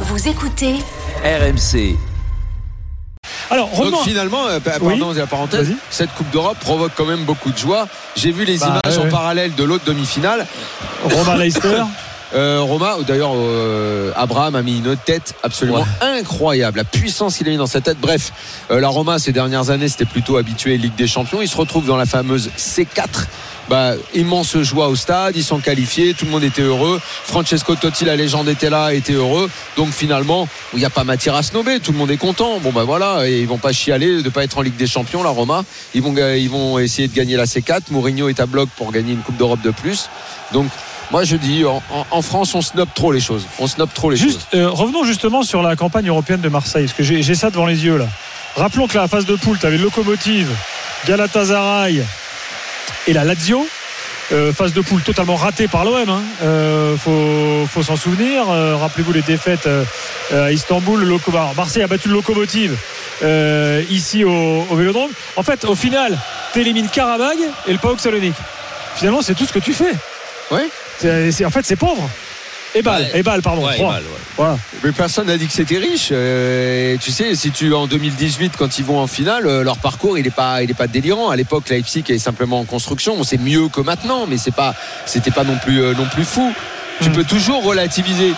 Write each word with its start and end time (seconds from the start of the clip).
Vous 0.00 0.28
écoutez 0.28 0.74
RMC. 1.24 1.96
Alors, 3.50 3.70
Donc 3.70 4.02
finalement, 4.02 4.46
euh, 4.46 4.60
pa- 4.60 4.72
Oui. 4.80 4.98
pardon, 4.98 5.12
c'est 5.14 5.20
la 5.20 5.26
parenthèse, 5.26 5.72
cette 5.90 6.12
Coupe 6.14 6.30
d'Europe 6.30 6.58
provoque 6.60 6.92
quand 6.96 7.06
même 7.06 7.24
beaucoup 7.24 7.50
de 7.50 7.56
joie. 7.56 7.86
J'ai 8.16 8.30
vu 8.32 8.44
les 8.44 8.58
Bah, 8.58 8.80
images 8.84 8.96
ouais, 8.96 9.02
en 9.02 9.04
ouais. 9.06 9.10
parallèle 9.10 9.54
de 9.54 9.64
l'autre 9.64 9.84
demi-finale. 9.84 10.46
Romain 11.04 11.36
Leicester. 11.38 11.82
Euh, 12.34 12.60
Roma, 12.60 12.96
ou 12.98 13.04
d'ailleurs 13.04 13.32
euh, 13.36 14.10
Abraham 14.16 14.56
a 14.56 14.62
mis 14.62 14.78
une 14.78 14.96
tête 14.96 15.34
absolument 15.44 15.86
incroyable. 16.00 16.78
La 16.78 16.84
puissance 16.84 17.36
qu'il 17.36 17.46
a 17.46 17.50
mis 17.50 17.56
dans 17.56 17.68
sa 17.68 17.80
tête. 17.80 17.98
Bref, 18.00 18.32
euh, 18.72 18.80
la 18.80 18.88
Roma 18.88 19.20
ces 19.20 19.30
dernières 19.32 19.70
années 19.70 19.88
c'était 19.88 20.04
plutôt 20.06 20.36
habitué 20.36 20.76
Ligue 20.76 20.96
des 20.96 21.06
Champions. 21.06 21.40
Il 21.40 21.48
se 21.48 21.56
retrouve 21.56 21.86
dans 21.86 21.96
la 21.96 22.04
fameuse 22.04 22.50
C4. 22.58 23.28
Bah, 23.68 23.94
immense 24.14 24.56
joie 24.58 24.88
au 24.88 24.94
stade, 24.94 25.34
ils 25.36 25.42
sont 25.42 25.58
qualifiés, 25.58 26.14
tout 26.14 26.24
le 26.24 26.30
monde 26.30 26.44
était 26.44 26.62
heureux. 26.62 27.00
Francesco 27.02 27.74
Totti, 27.74 28.04
la 28.04 28.14
légende, 28.14 28.48
était 28.48 28.70
là, 28.70 28.94
était 28.94 29.14
heureux. 29.14 29.50
Donc 29.76 29.90
finalement, 29.90 30.46
il 30.72 30.78
n'y 30.78 30.84
a 30.84 30.90
pas 30.90 31.02
matière 31.02 31.34
à 31.34 31.42
snober, 31.42 31.80
tout 31.80 31.90
le 31.90 31.98
monde 31.98 32.10
est 32.10 32.16
content. 32.16 32.60
Bon 32.60 32.72
bah 32.72 32.84
voilà, 32.84 33.28
et 33.28 33.40
ils 33.40 33.48
vont 33.48 33.58
pas 33.58 33.72
chialer 33.72 34.22
de 34.22 34.28
pas 34.28 34.44
être 34.44 34.58
en 34.58 34.62
Ligue 34.62 34.76
des 34.76 34.86
Champions, 34.86 35.22
la 35.24 35.30
Roma. 35.30 35.64
Ils 35.94 36.02
vont, 36.02 36.14
ils 36.16 36.48
vont 36.48 36.78
essayer 36.78 37.08
de 37.08 37.14
gagner 37.14 37.36
la 37.36 37.44
C4. 37.44 37.82
Mourinho 37.90 38.28
est 38.28 38.38
à 38.38 38.46
bloc 38.46 38.68
pour 38.76 38.92
gagner 38.92 39.12
une 39.12 39.20
Coupe 39.20 39.36
d'Europe 39.36 39.62
de 39.62 39.70
plus. 39.70 40.10
Donc 40.52 40.66
moi 41.10 41.24
je 41.24 41.36
dis, 41.36 41.64
en, 41.64 42.22
France, 42.22 42.54
on 42.54 42.62
snobe 42.62 42.88
trop 42.94 43.10
les 43.10 43.20
choses. 43.20 43.46
On 43.58 43.66
snobe 43.66 43.90
trop 43.92 44.10
les 44.10 44.16
choses. 44.16 44.38
Euh, 44.54 44.70
revenons 44.70 45.04
justement 45.04 45.42
sur 45.42 45.62
la 45.62 45.74
campagne 45.74 46.08
européenne 46.08 46.40
de 46.40 46.48
Marseille, 46.48 46.84
parce 46.84 46.96
que 46.96 47.02
j'ai 47.02 47.22
j'ai 47.22 47.34
ça 47.34 47.50
devant 47.50 47.66
les 47.66 47.84
yeux 47.84 47.98
là. 47.98 48.06
Rappelons 48.56 48.86
que 48.86 48.96
la 48.96 49.08
phase 49.08 49.26
de 49.26 49.34
poule, 49.34 49.58
tu 49.58 49.66
avais 49.66 49.76
Locomotive, 49.76 50.50
Galatasaray 51.06 52.04
et 53.06 53.12
la 53.12 53.24
Lazio. 53.24 53.66
Euh, 54.32 54.52
phase 54.52 54.72
de 54.72 54.80
poule 54.80 55.02
totalement 55.02 55.36
ratée 55.36 55.68
par 55.68 55.84
l'OM. 55.84 56.08
Hein. 56.08 56.20
Euh, 56.42 56.96
faut, 56.96 57.64
faut 57.72 57.82
s'en 57.84 57.94
souvenir. 57.96 58.50
Euh, 58.50 58.74
Rappelez-vous 58.76 59.12
les 59.12 59.22
défaites 59.22 59.68
à 60.34 60.50
Istanbul. 60.50 60.98
Le 61.00 61.06
Loco- 61.06 61.30
alors, 61.30 61.54
Marseille 61.54 61.82
a 61.82 61.86
battu 61.86 62.08
le 62.08 62.14
Locomotive 62.14 62.76
ici 63.88 64.24
au, 64.24 64.66
au 64.68 64.74
Vélodrome. 64.76 65.10
En 65.36 65.42
fait, 65.44 65.64
au 65.64 65.76
final, 65.76 66.18
tu 66.52 66.60
élimines 66.60 66.88
Karabag 66.88 67.36
et 67.68 67.72
le 67.72 67.78
PAOK 67.78 68.00
Salonique. 68.00 68.34
Finalement, 68.96 69.22
c'est 69.22 69.34
tout 69.34 69.46
ce 69.46 69.52
que 69.52 69.58
tu 69.60 69.72
fais. 69.72 69.92
Ouais. 70.50 70.68
C'est- 70.98 71.30
c'est- 71.30 71.44
en 71.44 71.50
fait, 71.50 71.64
c'est 71.64 71.76
pauvre. 71.76 72.08
Et 72.76 72.82
balle, 72.82 73.02
Ouais. 73.02 73.10
et 73.14 73.22
balle, 73.22 73.42
pardon. 73.42 73.64
Ouais, 73.66 73.74
trois. 73.74 73.92
mal, 73.92 74.02
ouais. 74.02 74.08
Voilà. 74.36 74.58
Mais 74.84 74.92
personne 74.92 75.26
n'a 75.28 75.36
dit 75.38 75.46
que 75.46 75.52
c'était 75.52 75.78
riche. 75.78 76.10
Euh, 76.12 76.96
tu 77.00 77.10
sais, 77.10 77.34
si 77.34 77.50
tu 77.50 77.72
en 77.72 77.86
2018, 77.86 78.52
quand 78.58 78.78
ils 78.78 78.84
vont 78.84 78.98
en 79.00 79.06
finale, 79.06 79.46
euh, 79.46 79.62
leur 79.64 79.78
parcours 79.78 80.18
il 80.18 80.24
n'est 80.24 80.30
pas, 80.30 80.62
il 80.62 80.70
est 80.70 80.74
pas 80.74 80.86
délirant. 80.86 81.30
À 81.30 81.36
l'époque, 81.36 81.68
Leipzig 81.70 82.04
est 82.10 82.18
simplement 82.18 82.60
en 82.60 82.64
construction. 82.64 83.22
C'est 83.24 83.38
mieux 83.40 83.68
que 83.68 83.80
maintenant, 83.80 84.26
mais 84.28 84.36
c'est 84.36 84.54
pas, 84.54 84.74
c'était 85.06 85.30
pas 85.30 85.44
non 85.44 85.56
plus, 85.64 85.80
euh, 85.82 85.94
non 85.94 86.06
plus 86.12 86.24
fou. 86.24 86.52
Tu 87.00 87.08
Mm. 87.10 87.12
peux 87.12 87.24
toujours 87.24 87.62
relativiser. 87.64 88.32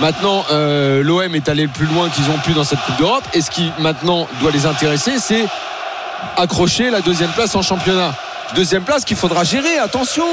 Maintenant, 0.00 0.44
euh, 0.50 1.02
l'OM 1.02 1.34
est 1.34 1.48
allé 1.48 1.62
le 1.64 1.68
plus 1.68 1.86
loin 1.86 2.08
qu'ils 2.08 2.30
ont 2.30 2.38
pu 2.38 2.52
dans 2.52 2.64
cette 2.64 2.80
Coupe 2.80 2.98
d'Europe. 2.98 3.24
Et 3.34 3.40
ce 3.42 3.50
qui 3.50 3.70
maintenant 3.78 4.26
doit 4.40 4.50
les 4.50 4.64
intéresser, 4.66 5.12
c'est 5.18 5.44
accrocher 6.36 6.90
la 6.90 7.00
deuxième 7.00 7.30
place 7.30 7.54
en 7.54 7.62
championnat. 7.62 8.14
Deuxième 8.54 8.82
place 8.82 9.04
qu'il 9.06 9.16
faudra 9.16 9.44
gérer, 9.44 9.78
attention 9.78 10.24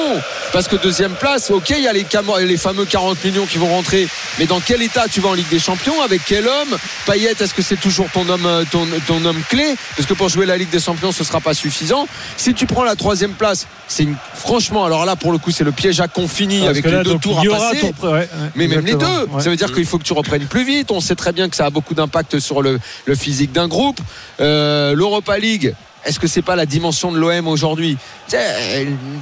Parce 0.51 0.67
que 0.67 0.75
deuxième 0.75 1.13
place, 1.13 1.51
ok, 1.51 1.69
il 1.69 1.83
y 1.83 1.87
a 1.87 1.93
les, 1.93 2.05
les 2.45 2.57
fameux 2.57 2.85
40 2.85 3.23
millions 3.23 3.45
qui 3.45 3.57
vont 3.59 3.69
rentrer, 3.69 4.07
mais 4.39 4.45
dans 4.45 4.59
quel 4.59 4.81
état 4.81 5.05
tu 5.11 5.21
vas 5.21 5.29
en 5.29 5.33
Ligue 5.33 5.49
des 5.49 5.59
Champions? 5.59 6.01
Avec 6.01 6.21
quel 6.25 6.47
homme? 6.47 6.75
Payet, 7.05 7.35
est-ce 7.39 7.53
que 7.53 7.61
c'est 7.61 7.79
toujours 7.79 8.09
ton 8.11 8.27
homme, 8.27 8.45
euh, 8.45 8.63
ton, 8.71 8.87
ton 9.07 9.23
homme 9.25 9.41
clé? 9.47 9.75
Parce 9.95 10.07
que 10.07 10.13
pour 10.15 10.27
jouer 10.29 10.45
la 10.47 10.57
Ligue 10.57 10.69
des 10.69 10.79
Champions, 10.79 11.11
ce 11.11 11.23
sera 11.23 11.39
pas 11.39 11.53
suffisant. 11.53 12.07
Si 12.35 12.53
tu 12.53 12.65
prends 12.65 12.83
la 12.83 12.95
troisième 12.95 13.33
place, 13.33 13.67
c'est 13.87 14.03
une... 14.03 14.15
franchement, 14.33 14.85
alors 14.85 15.05
là, 15.05 15.15
pour 15.15 15.31
le 15.31 15.37
coup, 15.37 15.51
c'est 15.51 15.63
le 15.63 15.71
piège 15.71 15.99
à 15.99 16.07
confini 16.07 16.65
avec 16.67 16.83
là, 16.85 17.03
les 17.03 17.03
deux 17.03 17.19
tours 17.19 17.39
à 17.39 17.43
passer. 17.43 17.93
ouais, 18.01 18.09
ouais, 18.09 18.29
Mais 18.55 18.67
même 18.67 18.85
les 18.85 18.95
deux, 18.95 19.05
ouais. 19.05 19.41
ça 19.41 19.49
veut 19.49 19.55
dire 19.55 19.71
qu'il 19.71 19.85
faut 19.85 19.99
que 19.99 20.03
tu 20.03 20.13
reprennes 20.13 20.47
plus 20.47 20.63
vite. 20.63 20.89
On 20.91 20.99
sait 20.99 21.15
très 21.15 21.31
bien 21.31 21.49
que 21.49 21.55
ça 21.55 21.65
a 21.65 21.69
beaucoup 21.69 21.93
d'impact 21.93 22.39
sur 22.39 22.61
le, 22.61 22.79
le 23.05 23.15
physique 23.15 23.51
d'un 23.51 23.67
groupe. 23.67 23.99
Euh, 24.39 24.93
L'Europa 24.93 25.37
League, 25.37 25.75
est-ce 26.05 26.19
que 26.19 26.27
c'est 26.27 26.41
pas 26.41 26.55
la 26.55 26.65
dimension 26.65 27.11
de 27.11 27.17
l'OM 27.17 27.47
aujourd'hui? 27.47 27.97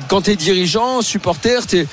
Quand 0.08 0.22
tu 0.22 0.32
es 0.32 0.36
dirigeant, 0.36 1.02
supporter, 1.02 1.66
tu 1.66 1.86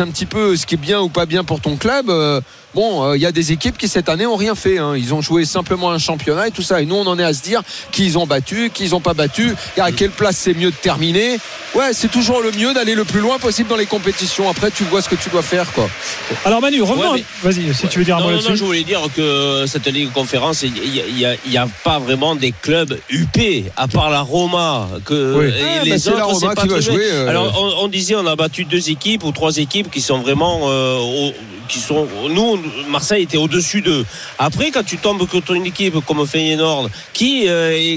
un 0.00 0.08
petit 0.08 0.26
peu 0.26 0.56
ce 0.56 0.66
qui 0.66 0.74
est 0.74 0.78
bien 0.78 1.00
ou 1.00 1.08
pas 1.08 1.26
bien 1.26 1.44
pour 1.44 1.60
ton 1.60 1.76
club. 1.76 2.10
euh, 2.10 2.40
Bon, 2.74 3.12
il 3.14 3.20
y 3.20 3.26
a 3.26 3.32
des 3.32 3.52
équipes 3.52 3.76
qui 3.76 3.86
cette 3.88 4.08
année 4.08 4.24
ont 4.26 4.36
rien 4.36 4.54
fait. 4.54 4.78
hein. 4.78 4.94
Ils 4.96 5.12
ont 5.12 5.20
joué 5.20 5.44
simplement 5.44 5.90
un 5.90 5.98
championnat 5.98 6.48
et 6.48 6.50
tout 6.50 6.62
ça. 6.62 6.80
Et 6.80 6.86
nous, 6.86 6.94
on 6.96 7.06
en 7.06 7.18
est 7.18 7.24
à 7.24 7.34
se 7.34 7.42
dire 7.42 7.60
qui 7.90 8.06
ils 8.06 8.16
ont 8.18 8.26
battu, 8.26 8.70
qui 8.72 8.84
ils 8.84 8.94
ont 8.94 9.00
pas 9.00 9.12
battu, 9.14 9.54
et 9.76 9.80
à 9.80 9.92
quelle 9.92 10.10
place 10.10 10.36
c'est 10.38 10.54
mieux 10.54 10.70
de 10.70 10.76
terminer? 10.76 11.38
Ouais, 11.74 11.92
c'est 11.92 12.10
toujours 12.10 12.40
le 12.42 12.50
mieux 12.52 12.72
d'aller 12.74 12.94
le 12.94 13.04
plus 13.04 13.20
loin 13.20 13.38
possible 13.38 13.68
dans 13.68 13.76
les 13.76 13.86
compétitions. 13.86 14.48
Après, 14.48 14.70
tu 14.70 14.84
vois 14.84 15.02
ce 15.02 15.08
que 15.08 15.14
tu 15.16 15.28
dois 15.30 15.42
faire, 15.42 15.70
quoi. 15.72 15.88
Alors 16.44 16.60
Manu, 16.60 16.80
revenons. 16.82 17.12
Ouais, 17.12 17.24
Vas-y, 17.42 17.74
si 17.74 17.88
tu 17.88 17.98
veux 17.98 18.04
dire 18.04 18.16
un 18.16 18.20
Non, 18.20 18.26
mot 18.26 18.30
non, 18.32 18.36
non, 18.38 18.42
là-dessus. 18.44 18.56
je 18.58 18.64
voulais 18.64 18.84
dire 18.84 19.00
que 19.14 19.64
cette 19.66 19.86
Ligue 19.86 20.12
conférence, 20.12 20.62
il 20.62 20.72
n'y 20.72 21.24
a, 21.26 21.34
il 21.44 21.52
y 21.52 21.56
a 21.58 21.68
pas 21.84 21.98
vraiment 21.98 22.34
des 22.36 22.52
clubs 22.52 22.98
UP, 23.10 23.38
à 23.76 23.86
part 23.88 24.08
la 24.10 24.20
Roma. 24.22 24.88
Que, 25.04 25.34
Oui. 25.38 25.46
et 25.48 25.52
Ah, 25.62 25.78
bah, 25.78 25.84
les 25.84 25.98
c'est 25.98 26.10
la 26.10 26.16
autres, 26.16 26.26
Roma 26.26 26.38
c'est 26.40 26.54
pas 26.54 26.62
qui 26.62 26.68
va 26.68 26.80
jouer, 26.80 27.04
euh, 27.10 27.28
Alors, 27.28 27.54
on, 27.80 27.84
on 27.84 27.88
disait, 27.88 28.14
on 28.16 28.26
a 28.26 28.36
battu 28.36 28.64
deux 28.64 28.88
équipes 28.90 29.24
ou 29.24 29.32
trois 29.32 29.56
équipes 29.58 29.90
qui 29.90 30.00
sont 30.00 30.18
vraiment. 30.20 30.60
euh, 30.70 30.96
au- 30.98 31.32
nous, 32.30 32.60
Marseille 32.88 33.24
était 33.24 33.36
au-dessus 33.38 33.80
d'eux. 33.80 34.04
Après, 34.38 34.70
quand 34.70 34.84
tu 34.84 34.98
tombes 34.98 35.26
contre 35.28 35.52
une 35.52 35.66
équipe 35.66 36.04
comme 36.06 36.26
Feyenoord, 36.26 36.90
qui. 37.12 37.48
euh, 37.48 37.96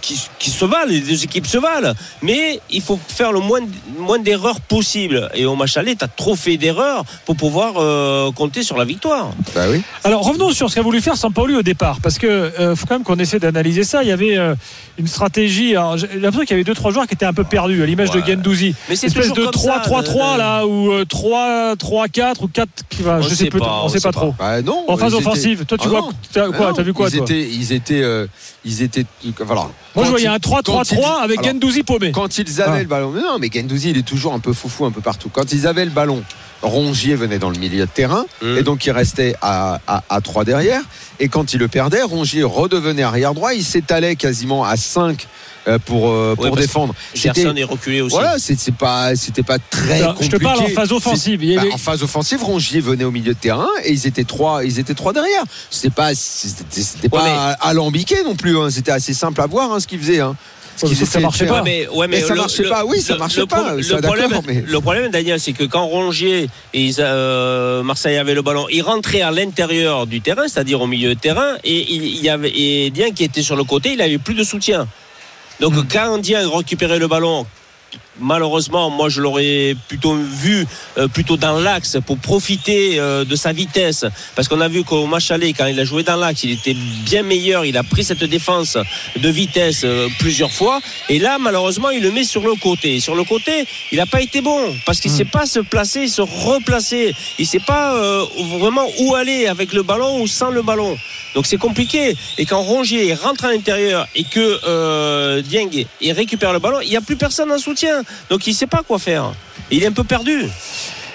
qui, 0.00 0.20
qui 0.38 0.50
se 0.50 0.64
valent, 0.64 0.86
les 0.90 1.00
deux 1.00 1.24
équipes 1.24 1.46
se 1.46 1.58
valent, 1.58 1.92
mais 2.22 2.60
il 2.70 2.80
faut 2.82 2.98
faire 3.08 3.32
le 3.32 3.40
moins, 3.40 3.60
moins 3.98 4.18
d'erreurs 4.18 4.60
possible. 4.60 5.30
Et 5.34 5.44
au 5.46 5.54
match 5.56 5.76
aller, 5.76 5.96
tu 5.96 6.04
as 6.04 6.08
trop 6.08 6.36
fait 6.36 6.56
d'erreurs 6.56 7.04
pour 7.26 7.36
pouvoir 7.36 7.74
euh, 7.78 8.30
compter 8.32 8.62
sur 8.62 8.76
la 8.78 8.84
victoire. 8.84 9.30
Bah 9.54 9.64
oui. 9.70 9.82
Alors 10.04 10.22
revenons 10.24 10.50
sur 10.52 10.70
ce 10.70 10.74
qu'a 10.74 10.82
voulu 10.82 11.00
faire 11.00 11.16
Sampaoli 11.16 11.54
au 11.56 11.62
départ, 11.62 11.98
parce 12.02 12.18
que 12.18 12.26
euh, 12.26 12.76
faut 12.76 12.86
quand 12.86 12.94
même 12.94 13.04
qu'on 13.04 13.18
essaie 13.18 13.38
d'analyser 13.38 13.84
ça. 13.84 14.02
Il 14.02 14.08
y 14.08 14.12
avait 14.12 14.36
euh, 14.36 14.54
une 14.98 15.06
stratégie. 15.06 15.76
Alors 15.76 15.96
j'ai 15.98 16.06
l'impression 16.08 16.40
qu'il 16.42 16.50
y 16.50 16.54
avait 16.54 16.64
deux 16.64 16.74
trois 16.74 16.90
joueurs 16.92 17.06
qui 17.06 17.14
étaient 17.14 17.26
un 17.26 17.34
peu 17.34 17.44
perdus, 17.44 17.82
à 17.82 17.86
l'image 17.86 18.10
de 18.10 18.18
Ouais. 18.20 18.26
Gendouzi. 18.34 18.74
Mais 18.88 18.96
c'est 18.96 19.06
Espèce 19.08 19.28
toujours 19.28 19.50
de 19.50 19.56
comme 19.56 19.62
ça, 19.62 19.82
3-3-3 19.86 20.34
de- 20.34 20.38
là, 20.38 20.66
ou 20.66 20.92
euh, 20.92 21.04
3-3-4 21.04 22.42
ou 22.42 22.48
4 22.48 22.68
qui 22.88 23.02
va. 23.02 23.18
On 23.18 23.22
je 23.22 23.28
sait 23.30 23.34
sais 23.44 23.50
pas, 23.50 23.58
on 23.82 23.86
on 23.86 23.88
sait 23.88 24.00
pas 24.00 24.12
trop. 24.12 24.34
Bah 24.38 24.60
non. 24.62 24.84
En 24.88 24.96
phase 24.96 25.12
ils 25.12 25.16
étaient- 25.18 25.26
offensive, 25.26 25.64
toi 25.66 25.78
tu 25.78 25.84
Ah 25.86 25.90
vois 25.90 26.08
Ah 26.36 26.40
quoi 26.56 26.72
T'as 26.74 26.82
vu 26.82 26.92
quoi 26.92 27.08
ils 27.08 27.16
toi 27.16 27.24
étaient, 27.24 27.42
ils 27.48 27.72
étaient, 27.72 28.02
euh, 28.02 28.26
ils 28.64 28.82
étaient, 28.82 29.04
voilà. 29.40 29.68
Moi 29.98 30.04
je 30.06 30.10
voyais 30.10 30.26
ils- 30.26 30.28
un 30.28 30.32
quand 30.38 30.62
3-3-3 30.62 31.18
ils- 31.20 31.24
avec 31.24 31.38
alors, 31.40 31.52
Gendouzi 31.52 31.82
paumé. 31.82 32.12
Quand 32.12 32.38
ils 32.38 32.60
avaient 32.62 32.78
Ah. 32.78 32.82
le 32.82 32.88
ballon, 32.88 33.10
mais 33.10 33.20
non, 33.22 33.38
mais 33.38 33.50
Gendouzi, 33.52 33.90
il 33.90 33.98
est 33.98 34.02
toujours 34.06 34.32
un 34.34 34.38
peu 34.40 34.52
foufou 34.52 34.84
un 34.86 34.90
peu 34.90 35.00
partout. 35.00 35.28
Quand 35.32 35.52
ils 35.52 35.66
avaient 35.66 35.84
le 35.84 35.90
ballon, 35.90 36.22
Rongier 36.62 37.14
venait 37.14 37.38
dans 37.38 37.50
le 37.50 37.58
milieu 37.58 37.84
de 37.86 37.90
terrain 37.90 38.24
Mmh. 38.42 38.56
et 38.58 38.62
donc 38.62 38.84
il 38.84 38.90
restait 38.90 39.34
à, 39.42 39.80
à, 39.86 40.02
à 40.08 40.20
3 40.20 40.44
derrière. 40.44 40.82
Et 41.20 41.28
quand 41.28 41.52
il 41.52 41.60
le 41.60 41.68
perdait, 41.68 42.02
Rongier 42.02 42.42
redevenait 42.42 43.02
arrière 43.04 43.32
droit. 43.34 43.54
Il 43.54 43.62
s'étalait 43.64 44.16
quasiment 44.16 44.64
à 44.64 44.76
5 44.76 45.26
euh, 45.26 45.57
pour, 45.76 46.08
euh, 46.08 46.34
pour 46.34 46.44
Ouais, 46.46 46.50
défendre. 46.62 46.94
C'était- 47.12 47.42
Gerson 47.42 47.56
est 47.56 47.64
reculé 47.64 48.00
aussi. 48.00 48.14
Voilà, 48.14 48.38
c'est 48.38 48.58
c'est 48.58 48.74
pas, 48.74 49.14
c'était 49.16 49.42
pas 49.42 49.58
très 49.58 50.00
Alors, 50.00 50.12
je 50.12 50.30
compliqué. 50.30 50.38
te 50.38 50.42
parle 50.42 50.60
en 50.60 50.68
phase 50.68 50.92
offensive. 50.92 51.40
Bah, 51.56 51.60
avait- 51.62 51.72
en 51.72 51.76
phase 51.78 52.02
offensive, 52.02 52.42
Rongier 52.42 52.80
venait 52.80 53.04
au 53.04 53.10
milieu 53.10 53.34
de 53.34 53.38
terrain 53.38 53.68
et 53.84 53.92
ils 53.92 54.06
étaient 54.06 54.24
trois, 54.24 54.64
ils 54.64 54.78
étaient 54.78 54.94
trois 54.94 55.12
derrière. 55.12 55.42
C'était 55.68 55.90
pas, 55.90 56.14
c'était 56.14 56.80
c'était 56.80 57.14
Ouais, 57.14 57.20
pas 57.20 57.50
alambiqué 57.60 58.22
non 58.24 58.34
plus. 58.36 58.56
hein. 58.56 58.70
C'était 58.70 58.92
assez 58.92 59.12
simple 59.12 59.40
à 59.42 59.46
voir 59.46 59.72
hein, 59.72 59.80
ce 59.80 59.86
qu'ils 59.86 59.98
faisaient. 59.98 60.20
Hein. 60.20 60.36
Ça 60.80 61.18
marchait 61.18 61.46
pas. 61.46 61.62
mais, 61.64 61.88
ouais, 61.88 62.06
Mais 62.06 62.20
ça 62.20 62.34
le- 62.34 62.40
marchait 62.40 62.62
le- 62.62 62.68
pas. 62.68 62.84
Oui, 62.84 63.00
ça 63.00 63.14
le- 63.14 63.18
marchait 63.18 63.40
le 63.40 63.46
pas, 63.46 63.74
le, 63.74 64.00
problème, 64.00 64.30
mais- 64.46 64.62
le 64.64 64.80
problème, 64.80 65.10
Daniel, 65.10 65.40
c'est 65.40 65.52
que 65.52 65.64
quand 65.64 65.84
Rongier 65.86 66.48
et 66.72 66.80
ils, 66.84 66.94
euh, 67.00 67.82
Marseille 67.82 68.16
avait 68.16 68.34
le 68.34 68.42
ballon, 68.42 68.66
il 68.70 68.82
rentrait 68.82 69.22
à 69.22 69.32
l'intérieur 69.32 70.06
du 70.06 70.20
terrain, 70.20 70.46
c'est-à-dire 70.46 70.80
au 70.80 70.86
milieu 70.86 71.16
de 71.16 71.18
terrain, 71.18 71.56
et 71.64 71.92
il, 71.92 72.04
il 72.04 72.22
y 72.22 72.28
avait 72.28 72.52
et 72.56 72.90
Dieng 72.90 73.10
qui 73.12 73.24
était 73.24 73.42
sur 73.42 73.56
le 73.56 73.64
côté, 73.64 73.94
il 73.94 74.00
avait 74.00 74.18
plus 74.18 74.34
de 74.34 74.44
soutien. 74.44 74.86
Donc 75.60 75.74
Hmm. 75.74 75.84
quand 75.90 76.18
Dieng 76.18 76.48
récupérait 76.48 76.98
le 76.98 77.08
ballon, 77.08 77.46
malheureusement, 78.20 78.90
moi 78.90 79.08
je 79.08 79.20
l'aurais 79.20 79.76
plutôt 79.88 80.14
vu 80.14 80.66
euh, 80.98 81.08
plutôt 81.08 81.36
dans 81.36 81.58
l'axe 81.58 81.98
pour 82.06 82.18
profiter 82.18 82.98
euh, 82.98 83.24
de 83.24 83.36
sa 83.36 83.52
vitesse. 83.52 84.04
Parce 84.34 84.48
qu'on 84.48 84.60
a 84.60 84.68
vu 84.68 84.84
qu'au 84.84 85.06
match 85.06 85.30
aller, 85.30 85.52
quand 85.52 85.66
il 85.66 85.78
a 85.80 85.84
joué 85.84 86.02
dans 86.02 86.16
l'axe, 86.16 86.44
il 86.44 86.52
était 86.52 86.74
bien 86.74 87.22
meilleur. 87.22 87.64
Il 87.64 87.76
a 87.76 87.82
pris 87.82 88.04
cette 88.04 88.24
défense 88.24 88.76
de 89.16 89.28
vitesse 89.28 89.82
euh, 89.84 90.08
plusieurs 90.18 90.52
fois. 90.52 90.80
Et 91.08 91.18
là, 91.18 91.38
malheureusement, 91.38 91.90
il 91.90 92.02
le 92.02 92.10
met 92.10 92.24
sur 92.24 92.42
le 92.46 92.54
côté. 92.54 92.96
Et 92.96 93.00
sur 93.00 93.14
le 93.14 93.24
côté, 93.24 93.64
il 93.92 93.98
n'a 93.98 94.06
pas 94.06 94.20
été 94.20 94.40
bon 94.40 94.60
parce 94.84 95.00
qu'il 95.00 95.10
ne 95.10 95.16
sait 95.16 95.24
pas 95.24 95.46
se 95.46 95.60
placer, 95.60 96.08
se 96.08 96.22
replacer. 96.22 97.14
Il 97.38 97.42
ne 97.42 97.48
sait 97.48 97.60
pas 97.60 97.94
euh, 97.94 98.24
vraiment 98.58 98.86
où 99.00 99.14
aller 99.14 99.46
avec 99.46 99.72
le 99.72 99.82
ballon 99.82 100.20
ou 100.20 100.26
sans 100.26 100.50
le 100.50 100.62
ballon. 100.62 100.96
Donc 101.34 101.46
c'est 101.46 101.56
compliqué. 101.58 102.16
Et 102.38 102.46
quand 102.46 102.62
Rongier 102.62 103.14
rentre 103.14 103.44
à 103.44 103.52
l'intérieur 103.52 104.06
et 104.14 104.24
que 104.24 104.60
euh, 104.66 105.42
Dieng 105.42 105.68
il 106.00 106.12
récupère 106.12 106.52
le 106.52 106.58
ballon, 106.58 106.80
il 106.80 106.88
n'y 106.90 106.96
a 106.96 107.00
plus 107.00 107.16
personne 107.16 107.50
en 107.52 107.58
soutien. 107.58 108.02
Donc 108.30 108.46
il 108.46 108.50
ne 108.50 108.56
sait 108.56 108.66
pas 108.66 108.82
quoi 108.86 108.98
faire. 108.98 109.32
Il 109.70 109.82
est 109.82 109.86
un 109.86 109.92
peu 109.92 110.04
perdu. 110.04 110.48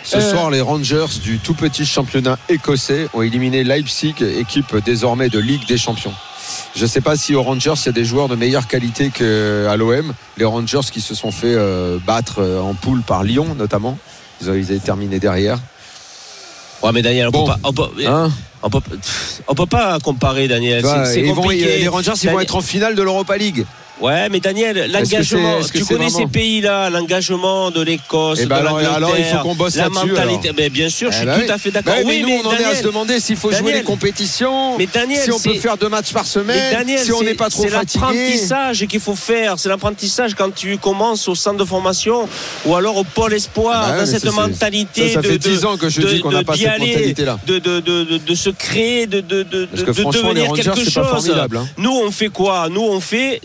Ce 0.03 0.17
Euh, 0.17 0.31
soir, 0.31 0.49
les 0.51 0.59
Rangers 0.61 1.05
du 1.23 1.39
tout 1.39 1.53
petit 1.53 1.85
championnat 1.85 2.37
écossais 2.49 3.07
ont 3.13 3.21
éliminé 3.21 3.63
Leipzig, 3.63 4.15
équipe 4.37 4.75
désormais 4.85 5.29
de 5.29 5.39
Ligue 5.39 5.65
des 5.67 5.77
Champions. 5.77 6.13
Je 6.75 6.81
ne 6.83 6.87
sais 6.87 6.99
pas 7.01 7.15
si 7.15 7.35
aux 7.35 7.41
Rangers 7.43 7.73
il 7.77 7.85
y 7.85 7.89
a 7.89 7.93
des 7.93 8.03
joueurs 8.03 8.27
de 8.27 8.35
meilleure 8.35 8.67
qualité 8.67 9.11
qu'à 9.11 9.75
l'OM. 9.77 10.13
Les 10.37 10.43
Rangers 10.45 10.81
qui 10.91 10.99
se 10.99 11.15
sont 11.15 11.31
fait 11.31 11.55
euh, 11.55 11.97
battre 12.05 12.43
en 12.43 12.73
poule 12.73 13.01
par 13.01 13.23
Lyon 13.23 13.55
notamment. 13.57 13.97
Ils, 14.41 14.49
ont- 14.49 14.53
ils 14.55 14.65
avaient 14.71 14.79
terminé 14.79 15.19
derrière. 15.19 15.57
Ouais, 16.83 16.91
mais 16.93 17.01
Daniel, 17.01 17.27
on 17.29 17.31
Bon. 17.31 17.45
peut 17.45 17.51
pas. 17.53 17.59
On 17.63 17.73
peut, 17.73 17.89
Hein 18.05 18.29
on 18.61 18.69
peut, 18.69 18.79
on 19.47 19.55
peut 19.55 19.65
pas 19.65 19.99
comparer, 19.99 20.47
Daniel. 20.47 20.83
C'est- 21.05 21.23
vont- 21.23 21.35
compliqué. 21.41 21.79
les 21.79 21.87
Rangers, 21.87 22.11
ils 22.23 22.29
vont 22.29 22.39
être 22.39 22.55
en 22.55 22.61
finale 22.61 22.95
de 22.95 23.01
l'Europa 23.01 23.37
League. 23.37 23.65
Ouais, 24.01 24.27
mais 24.29 24.39
Daniel, 24.39 24.91
l'engagement, 24.91 25.61
c'est- 25.61 25.71
tu 25.71 25.77
c'est 25.79 25.93
connais 25.93 26.05
vraiment- 26.09 26.17
ces 26.19 26.25
pays-là, 26.25 26.89
l'engagement 26.89 27.69
de 27.71 27.81
l'Écosse, 27.81 28.39
Eh 28.41 28.45
ben 28.47 28.55
de 28.55 28.59
alors- 28.61 28.71
l'Angleterre, 28.73 28.95
alors, 28.95 29.13
il 29.17 29.23
faut 29.25 29.37
qu'on 29.43 29.55
bosse 29.55 29.75
la 29.75 29.89
mentalité. 29.89 30.51
Ben, 30.51 30.69
bien 30.69 30.89
sûr, 30.89 31.11
je 31.11 31.15
Eh 31.15 31.19
suis 31.19 31.25
ben 31.27 31.35
tout 31.35 31.41
oui. 31.45 31.51
à 31.51 31.57
fait 31.59 31.71
d'accord. 31.71 31.93
Bah 31.93 31.99
oui, 32.03 32.05
mais 32.07 32.13
oui, 32.15 32.21
nous, 32.23 32.27
mais 32.29 32.41
on 32.43 32.47
en 32.47 32.51
est 32.51 32.55
à 32.55 32.57
Daniel, 32.63 32.77
se 32.77 32.83
demander 32.83 33.19
s'il 33.19 33.35
faut 33.37 33.49
jouer 33.51 33.59
Daniel. 33.59 33.77
les 33.77 33.83
compétitions, 33.83 34.77
Mais 34.79 34.87
Daniel, 34.91 35.23
si 35.23 35.31
on 35.31 35.39
peut 35.39 35.53
c'est- 35.53 35.59
faire 35.59 35.77
deux 35.77 35.89
matchs 35.89 36.11
par 36.11 36.23
Mais 36.23 36.29
semaine, 36.29 36.73
Daniel, 36.73 36.99
si 37.05 37.11
on 37.11 37.19
c'est- 37.19 37.25
n'est 37.25 37.33
pas 37.35 37.49
trop 37.49 37.63
c'est 37.63 37.69
fatigué. 37.69 38.01
l'apprentissage 38.01 38.85
qu'il 38.87 38.99
faut 38.99 39.15
faire. 39.15 39.59
C'est 39.59 39.69
l'apprentissage 39.69 40.33
quand 40.33 40.53
tu 40.53 40.77
commences 40.79 41.27
au 41.27 41.35
centre 41.35 41.57
de 41.57 41.65
formation 41.65 42.27
ou 42.65 42.75
alors 42.75 42.97
au 42.97 43.03
pôle 43.03 43.33
espoir, 43.35 43.75
Ah 43.85 43.91
ouais, 43.91 43.97
dans 43.97 44.05
mais 44.05 44.11
cette 44.11 44.23
c'est- 44.23 44.31
mentalité 44.31 45.07
Ça, 45.09 45.13
ça 45.15 45.21
de, 45.21 45.27
fait 45.27 45.37
de- 45.37 45.49
10 45.49 45.65
ans 45.65 45.77
que 45.77 45.89
je 45.89 46.01
de- 46.01 46.07
dis 46.07 46.19
qu'on 46.19 46.31
n'a 46.31 46.43
pas 46.43 46.57
cette 46.57 46.79
mentalité-là. 46.79 47.39
de, 47.45 47.59
de, 47.59 48.35
se 48.35 48.49
créer, 48.49 49.05
de, 49.05 49.21
devenir 49.21 50.51
quelque 50.53 50.83
c'est 50.83 50.91
chose. 50.91 51.29
hein. 51.31 51.47
Nous, 51.77 51.91
on 51.91 52.09
fait 52.11 52.29
quoi? 52.29 52.67
Nous, 52.69 52.81
on 52.81 52.99
fait. 52.99 53.39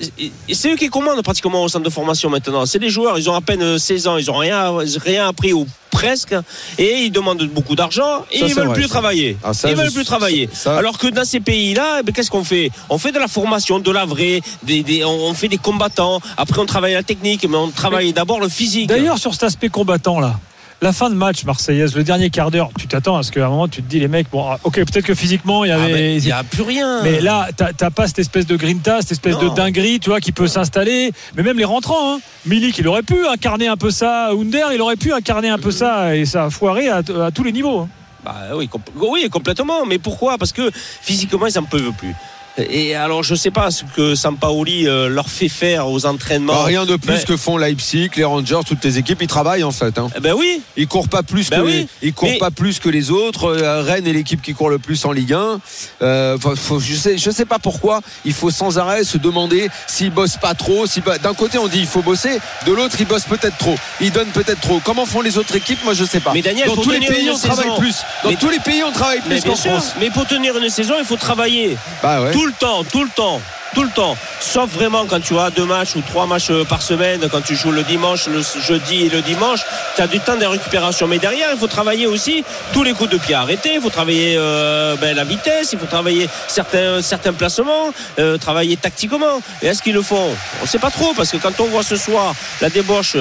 C'est 0.54 0.72
eux 0.72 0.76
qui 0.76 0.88
commandent 0.88 1.22
pratiquement 1.22 1.62
au 1.62 1.68
centre 1.68 1.84
de 1.84 1.90
formation 1.90 2.30
maintenant. 2.30 2.66
C'est 2.66 2.78
les 2.78 2.90
joueurs, 2.90 3.18
ils 3.18 3.28
ont 3.30 3.34
à 3.34 3.40
peine 3.40 3.78
16 3.78 4.06
ans, 4.08 4.16
ils 4.16 4.30
ont 4.30 4.36
rien, 4.36 4.72
rien 5.04 5.28
appris 5.28 5.52
ou 5.52 5.66
presque, 5.90 6.34
et 6.78 7.02
ils 7.04 7.10
demandent 7.10 7.42
beaucoup 7.48 7.74
d'argent 7.74 8.24
et 8.30 8.38
Ça, 8.40 8.46
ils 8.46 8.54
veulent 8.54 8.66
vrai, 8.66 8.74
plus 8.74 8.88
travailler. 8.88 9.36
Ah, 9.42 9.52
ça, 9.52 9.68
ils 9.70 9.76
veulent 9.76 9.88
je- 9.88 9.94
plus 9.94 10.04
travailler. 10.04 10.48
ça- 10.52 10.76
Alors 10.78 10.96
que 10.98 11.08
dans 11.08 11.24
ces 11.24 11.40
pays-là, 11.40 11.98
eh 12.00 12.02
ben, 12.02 12.12
qu'est-ce 12.12 12.30
qu'on 12.30 12.44
fait? 12.44 12.70
On 12.88 12.98
fait 12.98 13.10
de 13.12 13.18
la 13.18 13.26
formation, 13.28 13.78
de 13.80 13.90
la 13.90 14.04
vraie, 14.04 14.40
des, 14.62 14.82
des- 14.82 15.04
on 15.04 15.10
on 15.28 15.34
fait 15.34 15.48
des 15.48 15.56
combattants. 15.58 16.20
Après, 16.36 16.60
on 16.60 16.66
travaille 16.66 16.92
la 16.94 17.02
technique, 17.02 17.44
mais 17.48 17.56
on 17.56 17.68
travaille 17.70 18.12
d'abord 18.12 18.38
le 18.40 18.48
physique. 18.48 18.86
D'ailleurs, 18.88 19.18
sur 19.18 19.32
cet 19.32 19.42
aspect 19.44 19.68
combattant 19.70 20.20
là, 20.20 20.38
la 20.80 20.92
fin 20.92 21.10
de 21.10 21.14
match 21.16 21.44
marseillaise, 21.44 21.96
le 21.96 22.04
dernier 22.04 22.30
quart 22.30 22.50
d'heure, 22.52 22.70
tu 22.78 22.86
t'attends 22.86 23.16
à 23.16 23.22
ce 23.24 23.32
qu'à 23.32 23.44
un 23.44 23.48
moment 23.48 23.66
tu 23.66 23.82
te 23.82 23.88
dis 23.90 23.98
les 23.98 24.06
mecs, 24.08 24.30
bon, 24.30 24.46
ah, 24.48 24.58
ok, 24.62 24.74
peut-être 24.76 25.04
que 25.06 25.14
physiquement 25.14 25.64
il 25.64 25.68
y 25.68 25.72
Ah, 25.72 25.82
avait. 25.82 26.16
il 26.16 26.22
n'y 26.24 26.30
a 26.30 26.44
plus 26.44 26.62
rien. 26.62 27.02
Mais 27.02 27.20
là, 27.20 27.48
t'as 27.56 27.90
pas 27.90 28.06
cette 28.06 28.20
espèce 28.20 28.46
de 28.46 28.54
grinta, 28.56 29.00
cette 29.00 29.12
espèce 29.12 29.38
de 29.38 29.48
dinguerie, 29.48 29.98
tu 29.98 30.10
vois, 30.10 30.20
qui 30.20 30.30
peut 30.32 30.46
s'installer. 30.46 31.12
Mais 31.36 31.42
même 31.42 31.58
les 31.58 31.64
rentrants, 31.64 32.14
hein. 32.14 32.20
Milik, 32.46 32.78
il 32.78 32.86
aurait 32.86 33.02
pu 33.02 33.26
incarner 33.26 33.66
un 33.66 33.76
peu 33.76 33.90
ça. 33.90 34.30
Under, 34.30 34.72
il 34.72 34.80
aurait 34.80 34.96
pu 34.96 35.12
incarner 35.12 35.48
un 35.48 35.58
peu 35.58 35.70
ça. 35.72 36.14
Et 36.16 36.24
ça 36.24 36.44
a 36.44 36.50
foiré 36.50 36.88
à, 36.88 36.98
à 36.98 37.30
tous 37.32 37.42
les 37.42 37.52
niveaux. 37.52 37.80
hein. 37.80 37.88
Bah 38.24 38.34
oui, 38.54 38.68
oui, 38.96 39.28
complètement. 39.30 39.84
Mais 39.86 39.98
pourquoi? 39.98 40.38
Parce 40.38 40.52
que 40.52 40.70
physiquement, 40.72 41.46
ils 41.46 41.54
n'en 41.56 41.64
peuvent 41.64 41.92
plus. 41.98 42.14
Et 42.58 42.94
alors, 42.94 43.22
je 43.22 43.34
sais 43.34 43.50
pas 43.50 43.70
ce 43.70 43.84
que 43.96 44.14
Sampaoli 44.14 44.86
euh, 44.88 45.08
leur 45.08 45.28
fait 45.30 45.48
faire 45.48 45.88
aux 45.88 46.06
entraînements. 46.06 46.54
Bah, 46.54 46.64
rien 46.64 46.86
de 46.86 46.96
plus 46.96 47.24
que 47.24 47.36
font 47.36 47.56
Leipzig, 47.56 48.10
les 48.16 48.24
Rangers, 48.24 48.60
toutes 48.66 48.84
les 48.84 48.98
équipes, 48.98 49.18
ils 49.22 49.28
travaillent 49.28 49.64
en 49.64 49.70
fait. 49.70 49.98
hein. 49.98 50.08
Eh 50.16 50.20
Ben 50.20 50.34
oui, 50.36 50.60
Ils 50.76 50.86
courent 50.88 51.08
pas 51.08 51.22
plus 51.22 51.50
Ben 51.50 51.60
que 51.60 51.66
oui, 51.66 51.72
les, 52.02 52.08
ils 52.08 52.12
courent 52.12 52.28
mais- 52.30 52.38
pas 52.38 52.50
plus 52.50 52.78
que 52.78 52.88
les 52.88 53.10
autres. 53.10 53.44
Euh, 53.44 53.82
Rennes 53.82 54.06
est 54.06 54.12
l'équipe 54.12 54.42
qui 54.42 54.54
court 54.54 54.70
le 54.70 54.78
plus 54.78 55.04
en 55.04 55.12
Ligue 55.12 55.32
1. 55.34 55.60
Euh, 56.02 56.36
faut- 56.56 56.80
je 56.80 56.94
sais 56.94 57.18
je 57.18 57.30
sais 57.30 57.44
pas 57.44 57.58
pourquoi 57.58 58.00
il 58.24 58.32
faut 58.32 58.50
sans 58.50 58.78
arrêt 58.78 59.04
se 59.04 59.18
demander 59.18 59.68
s'ils 59.86 60.10
bossent 60.10 60.36
pas 60.36 60.54
trop. 60.54 60.86
Si 60.86 61.00
bah, 61.00 61.18
d'un 61.18 61.34
côté 61.34 61.58
on 61.58 61.68
dit 61.68 61.78
il 61.80 61.86
faut 61.86 62.02
bosser, 62.02 62.38
de 62.66 62.72
l'autre 62.72 62.96
ils 62.98 63.06
bossent 63.06 63.24
peut-être 63.24 63.56
trop. 63.58 63.74
Ils 64.00 64.10
donnent 64.12 64.28
peut-être 64.28 64.60
trop. 64.60 64.80
Comment 64.84 65.06
font 65.06 65.20
les 65.20 65.38
autres 65.38 65.54
équipes 65.56 65.78
Moi 65.84 65.94
je 65.94 66.04
sais 66.04 66.20
pas. 66.20 66.32
Mais 66.32 66.42
Daniel, 66.42 66.66
dans 66.68 66.76
tous 66.76 66.90
les 66.90 67.00
pays 67.00 67.30
on 67.30 67.38
travaille 67.38 67.76
plus. 67.78 67.96
Dans 68.24 68.30
Mais- 68.30 68.36
tous 68.36 68.50
les 68.50 68.60
pays 68.60 68.82
on 68.86 68.92
travaille 68.92 69.20
plus 69.20 69.40
qu'en. 69.42 69.54
France. 69.56 69.92
Mais 70.00 70.10
pour 70.10 70.26
tenir 70.26 70.56
une 70.56 70.68
saison, 70.70 70.94
il 70.98 71.04
faut 71.04 71.16
travailler. 71.16 71.76
Bah 72.02 72.22
ouais. 72.22 72.30
Tout 72.32 72.47
le 72.48 72.54
temps, 72.54 72.84
tout 72.84 73.04
le 73.04 73.10
temps. 73.10 73.40
Tout 73.74 73.82
le 73.82 73.90
temps. 73.90 74.16
Sauf 74.40 74.70
vraiment 74.70 75.04
quand 75.04 75.20
tu 75.20 75.38
as 75.38 75.50
deux 75.50 75.66
matchs 75.66 75.94
ou 75.94 76.00
trois 76.00 76.26
matchs 76.26 76.50
euh, 76.50 76.64
par 76.64 76.80
semaine, 76.80 77.28
quand 77.30 77.42
tu 77.42 77.54
joues 77.54 77.70
le 77.70 77.82
dimanche, 77.82 78.26
le 78.26 78.40
jeudi 78.66 79.04
et 79.04 79.10
le 79.10 79.20
dimanche, 79.20 79.60
tu 79.94 80.00
as 80.00 80.06
du 80.06 80.20
temps 80.20 80.36
de 80.36 80.46
récupération. 80.46 81.06
Mais 81.06 81.18
derrière, 81.18 81.50
il 81.52 81.58
faut 81.58 81.66
travailler 81.66 82.06
aussi 82.06 82.44
tous 82.72 82.82
les 82.82 82.94
coups 82.94 83.10
de 83.10 83.18
pied 83.18 83.34
arrêtés, 83.34 83.74
il 83.74 83.80
faut 83.82 83.90
travailler 83.90 84.36
euh, 84.38 84.96
ben, 84.96 85.14
la 85.14 85.24
vitesse, 85.24 85.74
il 85.74 85.78
faut 85.78 85.86
travailler 85.86 86.30
certains, 86.48 87.02
certains 87.02 87.34
placements, 87.34 87.92
euh, 88.18 88.38
travailler 88.38 88.78
tactiquement. 88.78 89.42
Et 89.60 89.66
est-ce 89.66 89.82
qu'ils 89.82 89.94
le 89.94 90.02
font? 90.02 90.30
On 90.60 90.62
ne 90.62 90.66
sait 90.66 90.78
pas 90.78 90.90
trop, 90.90 91.12
parce 91.14 91.30
que 91.30 91.36
quand 91.36 91.60
on 91.60 91.66
voit 91.66 91.82
ce 91.82 91.96
soir 91.96 92.34
la 92.62 92.70
débauche 92.70 93.16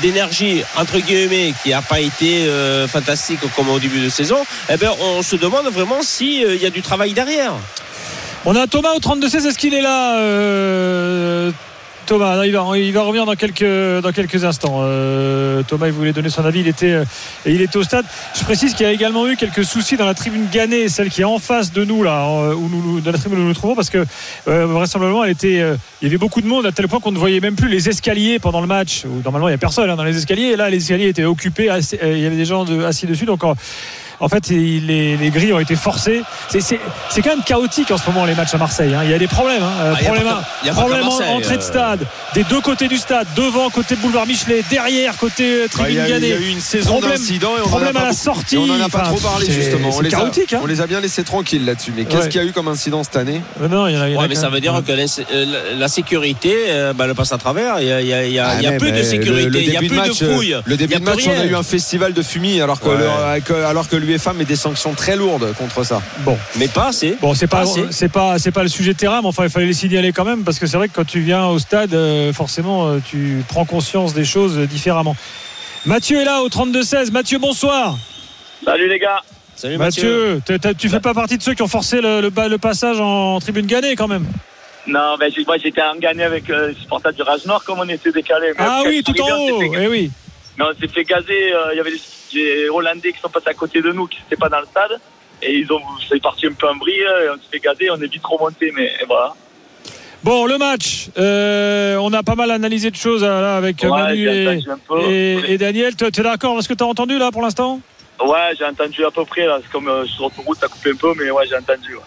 d'énergie, 0.00 0.62
entre 0.78 0.98
guillemets, 0.98 1.52
qui 1.62 1.70
n'a 1.70 1.82
pas 1.82 2.00
été 2.00 2.48
fantastique 2.88 3.40
comme 3.54 3.68
au 3.68 3.78
début 3.78 4.00
de 4.00 4.08
saison, 4.08 4.38
eh 4.70 4.78
ben, 4.78 4.90
on 5.00 5.22
se 5.22 5.36
demande 5.36 5.66
vraiment 5.68 6.02
s'il 6.02 6.56
y 6.56 6.66
a 6.66 6.70
du 6.70 6.80
travail 6.80 7.12
derrière. 7.12 7.52
On 8.46 8.56
a 8.56 8.66
Thomas 8.66 8.92
au 8.96 9.00
32-16. 9.00 9.46
Est-ce 9.46 9.58
qu'il 9.58 9.74
est 9.74 9.82
là 9.82 10.16
euh, 10.18 11.52
Thomas, 12.06 12.42
il 12.46 12.52
va, 12.52 12.60
va 12.62 13.02
revenir 13.02 13.26
dans 13.26 13.34
quelques, 13.34 14.44
instants. 14.44 14.80
Euh, 14.80 15.62
Thomas, 15.62 15.88
il 15.88 15.92
voulait 15.92 16.14
donner 16.14 16.30
son 16.30 16.44
avis. 16.46 16.60
Il 16.60 16.68
était, 16.68 16.92
euh, 16.92 17.04
il 17.44 17.60
était 17.60 17.76
au 17.76 17.82
stade. 17.82 18.06
Je 18.34 18.42
précise 18.42 18.72
qu'il 18.72 18.86
y 18.86 18.88
a 18.88 18.92
également 18.92 19.28
eu 19.28 19.36
quelques 19.36 19.64
soucis 19.64 19.98
dans 19.98 20.06
la 20.06 20.14
tribune 20.14 20.48
Gannet, 20.50 20.88
celle 20.88 21.10
qui 21.10 21.20
est 21.20 21.24
en 21.24 21.38
face 21.38 21.70
de 21.70 21.84
nous, 21.84 22.02
là, 22.02 22.26
où 22.54 22.68
nous, 22.68 23.00
dans 23.02 23.12
la 23.12 23.18
tribune 23.18 23.40
où 23.40 23.42
nous 23.42 23.48
nous 23.48 23.54
trouvons, 23.54 23.74
parce 23.74 23.90
que 23.90 24.06
vraisemblablement, 24.46 25.22
elle 25.22 25.32
était, 25.32 25.62
il 26.00 26.04
y 26.04 26.06
avait 26.06 26.16
beaucoup 26.16 26.40
de 26.40 26.46
monde 26.46 26.64
à 26.64 26.72
tel 26.72 26.88
point 26.88 26.98
qu'on 26.98 27.12
ne 27.12 27.18
voyait 27.18 27.40
même 27.40 27.56
plus 27.56 27.68
les 27.68 27.90
escaliers 27.90 28.38
pendant 28.38 28.62
le 28.62 28.66
match. 28.66 29.04
Où, 29.04 29.20
normalement, 29.22 29.48
il 29.48 29.52
n'y 29.52 29.56
a 29.56 29.58
personne 29.58 29.88
hein, 29.90 29.96
dans 29.96 30.04
les 30.04 30.16
escaliers. 30.16 30.52
Et 30.52 30.56
là, 30.56 30.70
les 30.70 30.78
escaliers 30.78 31.08
étaient 31.08 31.24
occupés. 31.24 31.70
il 32.02 32.18
y 32.18 32.26
avait 32.26 32.36
des 32.36 32.46
gens 32.46 32.64
de- 32.64 32.84
assis 32.84 33.06
dessus. 33.06 33.26
Donc, 33.26 33.44
en, 34.20 34.28
fait, 34.28 34.48
les, 34.48 35.16
les 35.16 35.30
grilles 35.30 35.52
ont 35.52 35.58
été 35.60 35.76
forcées. 35.76 36.22
C'est- 36.48 36.60
C'est 36.60 36.78
c'est 37.08 37.22
quand 37.22 37.30
même 37.30 37.42
chaotique 37.42 37.90
en 37.90 37.96
ce 37.98 38.06
moment 38.06 38.24
les 38.24 38.34
matchs 38.34 38.54
à 38.54 38.58
Marseille. 38.58 38.94
hein. 38.94 39.00
Il 39.04 39.10
y 39.10 39.14
a 39.14 39.18
des 39.18 39.26
problèmes. 39.26 39.62
hein. 39.62 39.72
Euh, 39.82 39.92
Ah, 39.94 39.98
il 40.00 40.04
y 40.04 40.06
a 40.06 40.10
problème 40.12 40.28
pas 40.28 40.42
y 40.64 40.68
a 40.68 40.72
problème 40.72 41.04
entrée 41.04 41.56
de 41.56 41.62
euh. 41.62 41.64
stade, 41.66 42.06
des 42.34 42.44
deux 42.44 42.60
côtés 42.60 42.86
du 42.88 42.98
stade, 42.98 43.26
devant 43.34 43.68
côté 43.70 43.96
boulevard 43.96 44.26
Michelet, 44.26 44.62
derrière 44.70 45.16
côté 45.16 45.62
euh, 45.62 45.66
Bah, 45.76 45.84
il, 45.88 45.94
y 45.94 45.96
tribune 45.96 46.00
a, 46.00 46.06
il 46.18 46.24
y 46.24 46.28
Gannet. 46.30 46.32
a 46.34 46.36
eu 46.46 46.48
une 46.50 46.60
saison 46.60 46.90
Problème- 46.92 47.12
d'incidents 47.12 47.56
et 47.56 47.60
on 47.60 47.62
en 47.62 47.66
a 47.66 47.68
problème 47.68 47.92
pas 47.94 48.00
à 48.00 48.04
la 48.04 48.10
beaucoup- 48.10 48.22
sortie. 48.22 48.54
et 48.56 48.58
on 48.58 48.62
en 48.70 48.80
a 48.80 48.88
pas 48.88 48.98
Enfin, 49.00 49.10
trop 49.10 49.18
parlé 49.20 49.46
c'est- 49.46 49.52
justement. 49.52 49.88
On 49.88 49.92
c'est 49.98 50.02
les, 50.04 50.14
a, 50.14 50.18
chaotique, 50.18 50.52
hein. 50.52 50.60
on 50.62 50.66
les 50.66 50.80
a 50.80 50.86
bien 50.86 51.00
laissés 51.00 51.24
tranquilles 51.24 51.64
là-dessus. 51.64 51.92
Mais 51.96 52.04
qu'est-ce 52.04 52.22
Ouais. 52.24 52.28
qu'il 52.28 52.40
y 52.40 52.44
a 52.44 52.46
eu 52.46 52.52
comme 52.52 52.68
incident 52.68 53.02
cette 53.02 53.16
année 53.16 53.40
Euh, 53.62 53.68
Non, 53.68 53.86
il 53.86 53.94
y 53.94 53.98
en 53.98 54.02
a, 54.02 54.08
il 54.08 54.12
y 54.12 54.16
en 54.16 54.18
a 54.18 54.22
Ouais, 54.22 54.28
mais 54.28 54.34
ça 54.34 54.48
veut 54.48 54.60
dire 54.60 54.80
que 54.86 54.92
euh, 54.92 55.06
la, 55.72 55.78
la 55.78 55.88
sécurité, 55.88 56.54
euh, 56.68 56.92
bah, 56.92 57.06
elle 57.08 57.14
passe 57.14 57.32
à 57.32 57.38
travers. 57.38 57.80
Il 57.80 57.86
y 57.86 57.92
a, 57.92 58.00
il 58.00 58.32
y 58.32 58.38
Ah, 58.38 58.72
plus 58.78 58.92
de 58.92 59.02
sécurité, 59.02 59.44
le- 59.44 59.50
le 59.50 59.60
il 59.60 59.72
y 59.72 59.76
a 59.76 59.80
début 59.80 59.96
plus 59.96 60.08
de 60.08 60.24
euh, 60.24 60.34
fouilles. 60.34 60.56
Le 60.64 60.76
début 60.76 60.94
de 60.96 61.00
match, 61.04 61.26
on 61.26 61.40
a 61.40 61.44
eu 61.44 61.54
un 61.54 61.62
festival 61.62 62.12
de 62.12 62.22
fumée 62.22 62.60
alors 62.60 62.80
que, 62.80 62.88
le- 62.88 63.64
alors 63.64 63.88
que 63.88 63.96
l'UEFA 64.10 64.32
met 64.32 64.44
des 64.44 64.56
sanctions 64.56 64.92
très 64.94 65.16
lourdes 65.16 65.52
contre 65.54 65.84
ça. 65.84 66.02
Bon, 66.20 66.36
Mais 66.56 66.68
pas 66.68 66.88
assez. 66.88 67.16
bon, 67.20 67.34
c'est 67.34 67.46
pas, 67.46 67.62
Ah, 67.62 67.66
c'est- 67.66 67.92
c'est 67.92 68.08
pas, 68.08 68.38
c'est 68.38 68.50
pas 68.50 68.62
le 68.62 68.68
sujet 68.68 68.94
terrain, 68.94 69.20
mais 69.22 69.28
enfin, 69.28 69.44
il 69.44 69.50
fallait 69.50 69.66
les 69.66 69.72
signaler 69.72 70.12
quand 70.12 70.24
même 70.24 70.44
parce 70.44 70.58
que 70.58 70.66
c'est 70.66 70.76
vrai 70.76 70.88
que 70.88 70.94
quand 70.94 71.06
tu 71.06 71.20
viens 71.20 71.46
au 71.46 71.58
stade, 71.58 71.94
euh, 71.94 72.32
forcément, 72.32 72.88
euh, 72.88 72.98
tu 73.08 73.42
prends 73.48 73.64
conscience 73.64 74.12
des 74.14 74.24
choses 74.24 74.58
différemment. 74.68 75.16
Mathieu 75.86 76.20
est 76.20 76.24
là 76.24 76.42
au 76.42 76.48
32-16. 76.48 77.10
Mathieu, 77.10 77.38
bonsoir. 77.38 77.96
Salut 78.64 78.88
les 78.88 78.98
gars. 78.98 79.22
Salut 79.56 79.76
Mathieu. 79.78 80.40
Mathieu, 80.48 80.74
tu 80.78 80.88
fais 80.88 81.00
pas 81.00 81.14
partie 81.14 81.36
de 81.38 81.42
ceux 81.42 81.54
qui 81.54 81.62
ont 81.62 81.68
forcé 81.68 82.00
le, 82.00 82.20
le, 82.20 82.48
le 82.48 82.58
passage 82.58 82.98
en 83.00 83.38
tribune 83.40 83.66
Gannet 83.66 83.94
quand 83.96 84.08
même. 84.08 84.26
Non, 84.86 85.16
ben, 85.18 85.30
j'ai- 85.34 85.44
moi 85.44 85.56
j'étais 85.62 85.82
en 85.82 85.96
gagné 85.98 86.22
avec 86.24 86.48
euh, 86.50 86.68
les 86.68 86.74
supporters 86.74 87.12
du 87.12 87.22
Rage 87.22 87.44
Nord 87.44 87.62
comme 87.64 87.78
on 87.80 87.88
était 87.88 88.10
décalé. 88.12 88.48
Mais 88.58 88.64
Ah 88.66 88.82
oui, 88.86 89.02
tout 89.04 89.12
en 89.20 89.38
haut. 89.38 89.60
fait- 89.60 89.82
Eh 89.82 89.88
oui. 89.88 90.10
Mais 90.58 90.64
on 90.64 90.80
s'est 90.80 90.88
fait 90.88 91.04
gazer. 91.04 91.52
euh, 91.52 91.72
Il 91.72 91.76
y 91.76 91.80
avait 91.80 91.90
des, 91.92 92.00
des 92.32 92.68
Hollandais 92.68 93.12
qui 93.12 93.20
sont 93.20 93.28
passés 93.28 93.48
à 93.48 93.54
côté 93.54 93.80
de 93.80 93.90
nous, 93.92 94.06
qui 94.06 94.18
n'étaient 94.20 94.36
pas 94.36 94.48
dans 94.48 94.60
le 94.60 94.66
stade. 94.66 94.98
Et 95.42 95.54
ils 95.58 95.72
ont, 95.72 95.80
c'est 96.08 96.20
parti 96.20 96.46
un 96.46 96.52
peu 96.52 96.68
en 96.68 96.76
vrille. 96.78 97.00
Et 97.00 97.30
on 97.30 97.34
s'est 97.34 97.48
fait 97.52 97.58
gazer. 97.60 97.90
On 97.90 98.00
est 98.00 98.12
vite 98.12 98.24
remonté. 98.24 98.72
Mais 98.76 98.90
voilà. 99.06 99.34
Bon, 100.22 100.44
le 100.44 100.58
match, 100.58 101.08
euh, 101.16 101.96
on 101.96 102.12
a 102.12 102.22
pas 102.22 102.34
mal 102.34 102.50
analysé 102.50 102.90
de 102.90 102.96
choses 102.96 103.24
euh, 103.24 103.40
là, 103.40 103.56
avec 103.56 103.82
Ouais, 103.82 103.88
Manu 103.88 104.28
et, 105.48 105.56
Daniel. 105.56 105.96
Tu 105.96 106.04
es 106.04 106.10
d'accord 106.22 106.52
avec 106.52 106.64
ce 106.64 106.68
que 106.68 106.74
tu 106.74 106.84
as 106.84 106.86
entendu 106.86 107.18
là 107.18 107.30
pour 107.32 107.40
l'instant? 107.40 107.80
Ouais, 108.22 108.50
j'ai 108.58 108.66
entendu 108.66 109.02
à 109.04 109.10
peu 109.10 109.24
près. 109.24 109.46
Là. 109.46 109.60
C'est 109.62 109.70
comme 109.72 109.88
euh, 109.88 110.04
sur 110.04 110.24
autoroute, 110.26 110.58
ça 110.58 110.68
coupe 110.68 110.86
un 110.86 110.94
peu. 110.96 111.14
Mais 111.18 111.30
ouais, 111.30 111.46
j'ai 111.48 111.56
entendu. 111.56 111.94
ouais. 111.94 112.02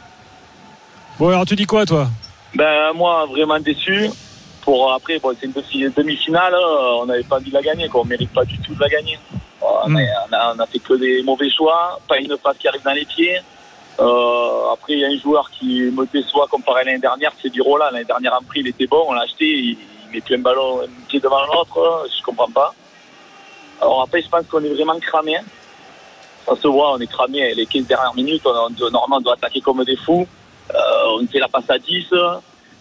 Bon, 1.18 1.30
alors 1.30 1.46
tu 1.46 1.56
dis 1.56 1.66
quoi 1.66 1.86
toi? 1.88 2.08
Ben, 2.54 2.94
moi, 2.94 3.26
vraiment 3.26 3.60
déçu. 3.60 4.10
Pour 4.62 4.94
après, 4.94 5.18
bon, 5.18 5.36
c'est 5.40 5.48
une 5.48 5.52
demi- 5.54 5.92
demi-finale. 5.98 6.54
euh, 6.54 7.02
On 7.02 7.06
n'avait 7.08 7.24
pas 7.24 7.38
envie 7.38 7.50
de 7.50 7.56
la 7.56 7.64
gagner. 7.64 7.90
Quoi. 7.90 8.02
On 8.02 8.06
mérite 8.06 8.32
pas 8.32 8.46
du 8.46 8.60
tout 8.60 8.76
de 8.76 8.80
la 8.80 8.90
gagner. 8.90 9.18
On, 9.86 9.90
Mm. 9.90 9.98
a, 9.98 10.02
on 10.30 10.34
a- 10.34 10.54
on 10.56 10.60
a 10.60 10.66
fait 10.66 10.80
que 10.80 10.94
des 10.96 11.24
mauvais 11.24 11.50
choix. 11.50 12.00
Pas 12.08 12.18
une 12.18 12.36
passe 12.38 12.58
qui 12.58 12.68
arrive 12.68 12.84
dans 12.84 12.92
les 12.94 13.06
pieds. 13.06 13.40
Euh, 14.00 14.72
après, 14.74 14.94
il 14.94 15.00
y 15.00 15.06
a 15.06 15.08
un 15.10 15.18
joueur 15.18 15.50
qui 15.52 15.82
me 15.84 16.06
déçoit 16.08 16.48
comparé 16.50 16.82
à 16.82 16.84
l'année 16.86 17.00
dernière, 17.00 17.32
c'est 17.42 17.50
Birola. 17.50 17.92
L'année 17.92 18.06
dernière, 18.06 18.34
en 18.34 18.44
prix, 18.44 18.60
il 18.62 18.68
était 18.68 18.88
bon. 18.88 19.04
On 19.08 19.14
l'a 19.14 19.22
acheté. 19.22 19.46
Il, 19.46 19.78
il 20.06 20.12
met 20.16 20.22
plus 20.22 20.36
un 20.36 20.40
ballon, 20.40 20.82
un 20.82 21.08
pied 21.08 21.20
devant 21.20 21.46
l'autre. 21.46 21.78
euh, 21.78 22.08
Je 22.18 22.24
comprends 22.24 22.50
pas. 22.50 22.74
Alors 23.82 24.02
après, 24.02 24.22
je 24.22 24.30
pense 24.30 24.46
qu'on 24.48 24.64
est 24.64 24.74
vraiment 24.74 25.00
cramé. 25.00 25.38
Ça 26.46 26.56
se 26.56 26.68
voit, 26.68 26.94
on 26.94 27.00
est 27.00 27.08
cramé. 27.08 27.54
Les 27.54 27.66
15 27.66 27.86
dernières 27.86 28.14
minutes, 28.16 28.42
on, 28.46 28.50
on- 28.50 28.90
normalement, 28.92 29.18
on 29.18 29.22
doit 29.22 29.34
attaquer 29.36 29.62
comme 29.62 29.84
des 29.86 29.96
fous. 29.96 30.28
Euh, 30.74 31.18
on 31.20 31.28
fait 31.28 31.40
la 31.40 31.48
passe 31.48 31.70
à 31.70 31.78
10. 31.78 32.08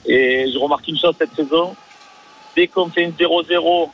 Et 0.06 0.50
je 0.52 0.58
remarque 0.58 0.88
une 0.88 0.98
chose 0.98 1.14
cette 1.18 1.34
saison. 1.34 1.76
Dès 2.56 2.66
qu'on 2.66 2.88
fait 2.90 3.02
une 3.02 3.12
0-0 3.12 3.90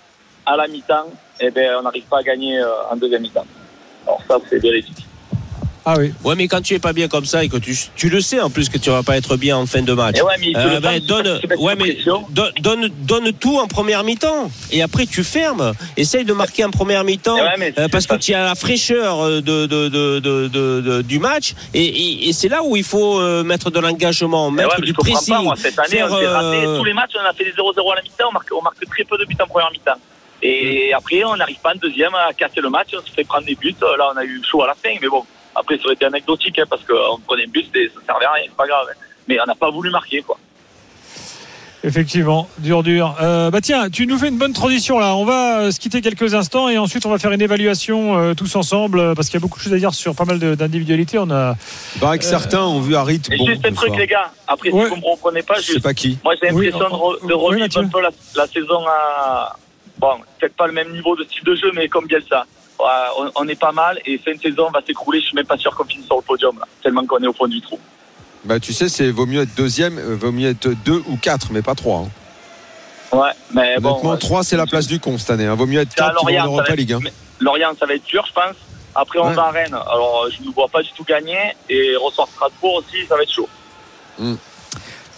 à 0.46 0.56
la 0.56 0.66
mi-temps, 0.68 1.10
eh 1.40 1.50
ben, 1.50 1.70
on 1.78 1.82
n'arrive 1.82 2.04
pas 2.04 2.18
à 2.18 2.22
gagner 2.22 2.58
euh, 2.58 2.66
en 2.90 2.96
deuxième 2.96 3.22
mi-temps. 3.22 3.46
Alors 4.06 4.20
ça, 4.28 4.38
c'est 4.48 4.58
véridique. 4.58 5.04
Ah 5.90 5.94
oui. 5.98 6.12
Ouais, 6.22 6.34
mais 6.34 6.48
quand 6.48 6.60
tu 6.60 6.74
es 6.74 6.78
pas 6.78 6.92
bien 6.92 7.08
comme 7.08 7.24
ça 7.24 7.42
et 7.42 7.48
que 7.48 7.56
tu, 7.56 7.74
tu 7.96 8.10
le 8.10 8.20
sais 8.20 8.38
en 8.40 8.50
plus 8.50 8.68
que 8.68 8.76
tu 8.76 8.90
vas 8.90 9.02
pas 9.02 9.16
être 9.16 9.38
bien 9.38 9.56
en 9.56 9.64
fin 9.64 9.80
de 9.80 9.92
match. 9.94 10.20
Ouais, 10.20 10.34
mais 10.38 10.52
euh, 10.54 10.80
ben, 10.80 11.00
donne, 11.00 11.40
ouais, 11.58 11.76
mais 11.76 13.32
tout 13.40 13.56
en 13.58 13.66
première 13.68 14.04
mi-temps 14.04 14.50
et 14.70 14.82
après 14.82 15.06
tu 15.06 15.24
fermes. 15.24 15.72
Essaye 15.96 16.26
de 16.26 16.34
marquer 16.34 16.64
en 16.64 16.70
première 16.70 17.04
mi-temps 17.04 17.36
ouais, 17.36 17.56
mais 17.58 17.72
euh, 17.78 17.88
parce 17.88 18.06
que 18.06 18.16
tu 18.16 18.34
as 18.34 18.44
la 18.44 18.54
fraîcheur 18.54 19.20
euh, 19.22 19.40
de, 19.40 19.64
de, 19.66 19.88
de, 19.88 20.18
de, 20.20 20.48
de- 20.48 20.80
de- 20.82 21.02
du 21.02 21.18
match 21.18 21.54
et, 21.72 21.84
et, 21.86 22.28
et 22.28 22.32
c'est 22.34 22.48
là 22.48 22.62
où 22.62 22.76
il 22.76 22.84
faut 22.84 23.18
mettre 23.44 23.70
de 23.70 23.80
l'engagement, 23.80 24.48
ouais, 24.48 24.52
mettre 24.64 24.82
du 24.82 24.92
pressing. 24.92 25.34
pas, 25.36 25.40
moi, 25.42 25.54
cette 25.56 25.78
année, 25.78 25.88
faire, 25.88 26.08
on 26.12 26.16
raté. 26.16 26.64
Tous 26.78 26.84
les 26.84 26.92
matchs, 26.92 27.12
on 27.18 27.26
a 27.26 27.32
fait 27.32 27.44
des 27.44 27.52
0-0 27.52 27.92
à 27.92 27.94
la 27.96 28.02
mi-temps, 28.02 28.28
on 28.28 28.32
marque, 28.32 28.48
on 28.52 28.62
marque 28.62 28.84
très 28.90 29.04
peu 29.04 29.16
de 29.16 29.24
buts 29.24 29.36
en 29.42 29.46
première 29.46 29.70
mi-temps. 29.70 29.92
Et 30.42 30.92
après, 30.92 31.24
on 31.24 31.36
n'arrive 31.36 31.58
pas 31.60 31.72
en 31.74 31.78
deuxième 31.78 32.14
à 32.14 32.32
casser 32.32 32.60
le 32.60 32.70
match, 32.70 32.88
on 32.94 33.04
se 33.04 33.12
fait 33.12 33.24
prendre 33.24 33.44
des 33.46 33.54
buts. 33.56 33.74
Là, 33.80 34.10
on 34.14 34.16
a 34.16 34.24
eu 34.24 34.40
chaud 34.48 34.62
à 34.62 34.68
la 34.68 34.74
fin, 34.74 34.94
mais 35.00 35.08
bon, 35.08 35.24
après, 35.54 35.76
ça 35.78 35.84
aurait 35.86 35.94
été 35.94 36.04
anecdotique, 36.04 36.58
hein, 36.58 36.64
parce 36.70 36.82
qu'on 36.84 37.18
prenait 37.26 37.44
un 37.44 37.48
but, 37.48 37.64
c'était- 37.66 37.90
ça 37.94 38.00
servait 38.06 38.24
à 38.26 38.32
rien, 38.32 38.44
c'est 38.46 38.56
pas 38.56 38.66
grave. 38.66 38.86
hein. 38.90 38.94
Mais 39.26 39.38
on 39.42 39.46
n'a 39.46 39.54
pas 39.56 39.70
voulu 39.70 39.90
marquer, 39.90 40.22
quoi. 40.22 40.38
Effectivement, 41.84 42.48
dur, 42.58 42.82
dur. 42.82 43.14
Euh, 43.22 43.52
bah 43.52 43.60
tiens, 43.60 43.88
tu 43.88 44.04
nous 44.08 44.18
fais 44.18 44.28
une 44.28 44.36
bonne 44.36 44.52
transition 44.52 44.98
là. 44.98 45.14
On 45.14 45.24
va 45.24 45.60
euh, 45.60 45.70
se 45.70 45.78
quitter 45.78 46.00
quelques 46.00 46.34
instants 46.34 46.68
et 46.68 46.76
ensuite 46.76 47.06
on 47.06 47.10
va 47.10 47.18
faire 47.18 47.30
une 47.30 47.40
évaluation 47.40 48.18
euh, 48.18 48.34
tous 48.34 48.56
ensemble 48.56 48.98
euh, 48.98 49.14
parce 49.14 49.28
qu'il 49.28 49.34
y 49.38 49.40
a 49.40 49.40
beaucoup 49.42 49.58
de 49.58 49.62
choses 49.62 49.72
à 49.72 49.76
dire 49.78 49.94
sur 49.94 50.12
pas 50.16 50.24
mal 50.24 50.40
d'individualités. 50.40 51.18
On 51.20 51.30
a. 51.30 51.54
Il 51.94 52.00
paraît 52.00 52.18
que 52.18 52.24
certains 52.24 52.62
ont 52.64 52.80
vu 52.80 52.96
Harit 52.96 53.22
Et 53.30 53.36
bon 53.36 53.46
juste 53.46 53.64
un 53.64 53.72
truc, 53.72 53.90
soir. 53.90 53.98
les 54.00 54.08
gars, 54.08 54.32
après, 54.48 54.70
Ouais. 54.72 54.82
si 54.82 54.88
vous 54.88 54.96
ne 54.96 55.00
me 55.00 55.04
comprenez 55.06 55.42
pas, 55.44 55.54
Je 55.60 55.72
sais 55.74 55.80
pas 55.80 55.94
qui. 55.94 56.18
moi, 56.24 56.34
j'ai 56.42 56.50
Oui, 56.50 56.66
l'impression 56.66 56.88
de, 56.88 56.94
re- 57.00 57.20
de 57.28 57.34
oui, 57.34 57.40
revivre 57.40 57.60
Mathieu. 57.60 57.80
un 57.82 57.88
peu 57.88 58.00
la, 58.02 58.10
la 58.34 58.46
saison 58.48 58.84
à. 58.88 59.56
Bon, 59.98 60.12
peut-être 60.38 60.54
pas 60.54 60.66
le 60.66 60.72
même 60.72 60.92
niveau 60.92 61.16
de 61.16 61.24
style 61.24 61.44
de 61.44 61.54
jeu, 61.54 61.70
mais 61.74 61.88
comme 61.88 62.06
Bielsa. 62.06 62.46
On, 62.80 63.30
on 63.34 63.48
est 63.48 63.58
pas 63.58 63.72
mal 63.72 63.98
et 64.06 64.18
fin 64.18 64.32
de 64.32 64.40
saison 64.40 64.70
va 64.70 64.80
s'écrouler. 64.86 65.20
Je 65.20 65.26
suis 65.26 65.34
même 65.34 65.46
pas 65.46 65.56
sûr 65.56 65.74
qu'on 65.74 65.84
finisse 65.84 66.06
sur 66.06 66.16
le 66.16 66.22
podium, 66.22 66.56
là, 66.58 66.66
tellement 66.82 67.04
qu'on 67.04 67.18
est 67.18 67.26
au 67.26 67.32
fond 67.32 67.48
du 67.48 67.60
trou. 67.60 67.78
Bah, 68.44 68.60
tu 68.60 68.72
sais, 68.72 68.88
c'est 68.88 69.10
vaut 69.10 69.26
mieux 69.26 69.42
être 69.42 69.54
deuxième, 69.56 69.98
euh, 69.98 70.14
vaut 70.14 70.30
mieux 70.30 70.50
être 70.50 70.68
deux 70.84 71.02
ou 71.08 71.16
quatre, 71.16 71.48
mais 71.50 71.60
pas 71.62 71.74
trois. 71.74 71.98
hein. 72.06 72.08
Ouais, 73.10 73.30
mais 73.52 73.74
Eh 73.76 73.80
bon. 73.80 73.90
Honnêtement, 73.92 74.10
ouais, 74.12 74.18
trois, 74.18 74.44
c'est 74.44 74.56
la 74.56 74.66
place 74.66 74.86
du 74.86 75.00
con 75.00 75.18
cette 75.18 75.30
année. 75.30 75.46
hein. 75.46 75.54
Vaut 75.56 75.66
mieux 75.66 75.80
être 75.80 75.98
vont 75.98 76.04
en 76.06 76.12
Lorient, 76.12 76.42
ça 76.42 76.46
Europa 76.46 76.62
va 76.62 76.68
être- 76.74 76.78
League. 76.78 76.92
hein. 76.92 77.00
Lorient, 77.40 77.72
ça 77.80 77.86
va 77.86 77.94
être 77.94 78.04
dur, 78.04 78.24
je 78.28 78.32
pense. 78.32 78.54
Après, 78.94 79.18
on 79.18 79.28
Ouais. 79.28 79.34
va 79.34 79.46
à 79.46 79.50
Rennes. 79.50 79.74
Alors, 79.74 80.26
je 80.30 80.46
ne 80.46 80.52
vois 80.52 80.68
pas 80.68 80.82
du 80.82 80.90
tout 80.92 81.04
gagner. 81.04 81.38
Et 81.68 81.96
ressort 81.96 82.28
Strasbourg 82.28 82.74
aussi, 82.76 83.04
ça 83.08 83.16
va 83.16 83.22
être 83.22 83.32
chaud. 83.32 83.48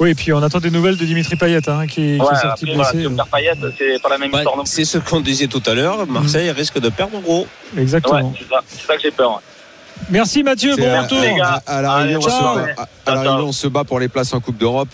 Oui, 0.00 0.10
et 0.10 0.14
puis 0.14 0.32
on 0.32 0.42
attend 0.42 0.58
des 0.60 0.70
nouvelles 0.70 0.96
de 0.96 1.04
Dimitri 1.04 1.36
Payet 1.36 1.68
hein, 1.68 1.86
qui, 1.86 1.94
qui 1.94 2.00
Ouais, 2.20 2.26
est 2.32 2.40
sorti 2.40 2.64
voilà, 2.74 2.90
blessé. 2.92 3.08
Payet, 3.30 3.52
c'est 3.78 4.02
pas 4.02 4.08
la 4.08 4.18
même 4.18 4.32
Ouais, 4.32 4.38
histoire 4.38 4.56
non 4.56 4.62
plus. 4.64 4.70
c'est 4.72 4.84
ce 4.86 4.98
qu'on 4.98 5.20
disait 5.20 5.46
tout 5.46 5.62
à 5.66 5.74
l'heure. 5.74 6.06
Marseille 6.06 6.50
risque 6.50 6.80
de 6.80 6.88
perdre 6.88 7.20
gros. 7.20 7.46
Ouais, 7.76 7.82
Exactement. 7.82 8.32
c'est 8.66 8.86
ça, 8.86 8.96
que 8.96 9.02
j'ai 9.02 9.10
peur. 9.10 9.42
Merci 10.08 10.42
Mathieu, 10.42 10.74
bon 10.76 11.02
retour. 11.02 11.18
À, 11.44 11.60
à 11.66 11.82
l'arrivée, 11.82 12.14
Allez, 12.14 12.16
on, 12.16 12.20
se 12.22 12.30
ciao. 12.30 12.54
bat- 12.54 12.60
à- 12.78 12.82
à 12.82 12.86
Ciao, 12.86 13.14
l'arrivée, 13.14 13.34
ciao. 13.34 13.46
on 13.46 13.52
se 13.52 13.66
bat 13.68 13.84
pour 13.84 14.00
les 14.00 14.08
places 14.08 14.32
en 14.32 14.40
Coupe 14.40 14.56
d'Europe. 14.56 14.88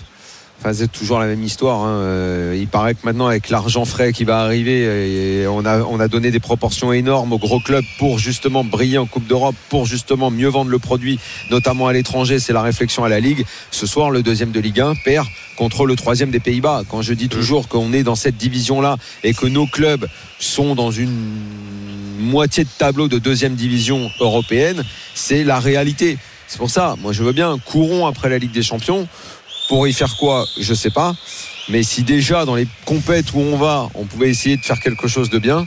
Enfin, 0.58 0.72
c'est 0.72 0.90
toujours 0.90 1.18
la 1.18 1.26
même 1.26 1.42
histoire. 1.42 1.82
hein. 1.82 2.00
Euh, 2.00 2.56
Il 2.58 2.66
paraît 2.66 2.94
que 2.94 3.00
maintenant, 3.04 3.26
avec 3.26 3.50
l'argent 3.50 3.84
frais 3.84 4.12
qui 4.12 4.24
va 4.24 4.38
arriver, 4.40 5.42
et 5.42 5.46
on, 5.46 5.64
a, 5.66 5.80
on 5.82 6.00
a 6.00 6.08
donné 6.08 6.30
des 6.30 6.40
proportions 6.40 6.92
énormes 6.92 7.32
aux 7.32 7.38
gros 7.38 7.60
clubs 7.60 7.84
pour 7.98 8.18
justement 8.18 8.64
briller 8.64 8.96
en 8.98 9.06
Coupe 9.06 9.26
d'Europe, 9.26 9.54
pour 9.68 9.84
justement 9.86 10.30
mieux 10.30 10.48
vendre 10.48 10.70
le 10.70 10.78
produit, 10.78 11.20
notamment 11.50 11.88
à 11.88 11.92
l'étranger. 11.92 12.38
C'est 12.38 12.54
la 12.54 12.62
réflexion 12.62 13.04
à 13.04 13.08
la 13.10 13.20
Ligue. 13.20 13.44
Ce 13.70 13.86
soir, 13.86 14.10
le 14.10 14.22
deuxième 14.22 14.50
de 14.50 14.58
Ligue 14.60 14.80
1 14.80 14.94
perd 15.04 15.26
contre 15.56 15.84
le 15.84 15.94
troisième 15.94 16.30
des 16.30 16.40
Pays-Bas. 16.40 16.82
Quand 16.88 17.02
je 17.02 17.12
dis 17.12 17.28
toujours 17.28 17.68
qu'on 17.68 17.92
est 17.92 18.02
dans 18.02 18.16
cette 18.16 18.36
division-là 18.38 18.96
et 19.24 19.34
que 19.34 19.46
nos 19.46 19.66
clubs 19.66 20.06
sont 20.38 20.74
dans 20.74 20.90
une 20.90 21.14
moitié 22.18 22.64
de 22.64 22.70
tableau 22.78 23.08
de 23.08 23.18
deuxième 23.18 23.54
division 23.54 24.10
européenne, 24.20 24.82
c'est 25.14 25.44
la 25.44 25.60
réalité. 25.60 26.16
C'est 26.48 26.58
pour 26.58 26.70
ça, 26.70 26.94
moi 27.02 27.12
je 27.12 27.24
veux 27.24 27.32
bien, 27.32 27.58
courons 27.58 28.06
après 28.06 28.28
la 28.28 28.38
Ligue 28.38 28.52
des 28.52 28.62
Champions. 28.62 29.08
Pour 29.68 29.86
y 29.88 29.92
faire 29.92 30.16
quoi 30.16 30.46
Je 30.58 30.74
sais 30.74 30.90
pas. 30.90 31.14
Mais 31.68 31.82
si 31.82 32.02
déjà 32.02 32.44
dans 32.44 32.54
les 32.54 32.68
compètes 32.84 33.32
où 33.34 33.40
on 33.40 33.56
va, 33.56 33.88
on 33.94 34.04
pouvait 34.04 34.30
essayer 34.30 34.56
de 34.56 34.64
faire 34.64 34.80
quelque 34.80 35.08
chose 35.08 35.30
de 35.30 35.38
bien, 35.38 35.66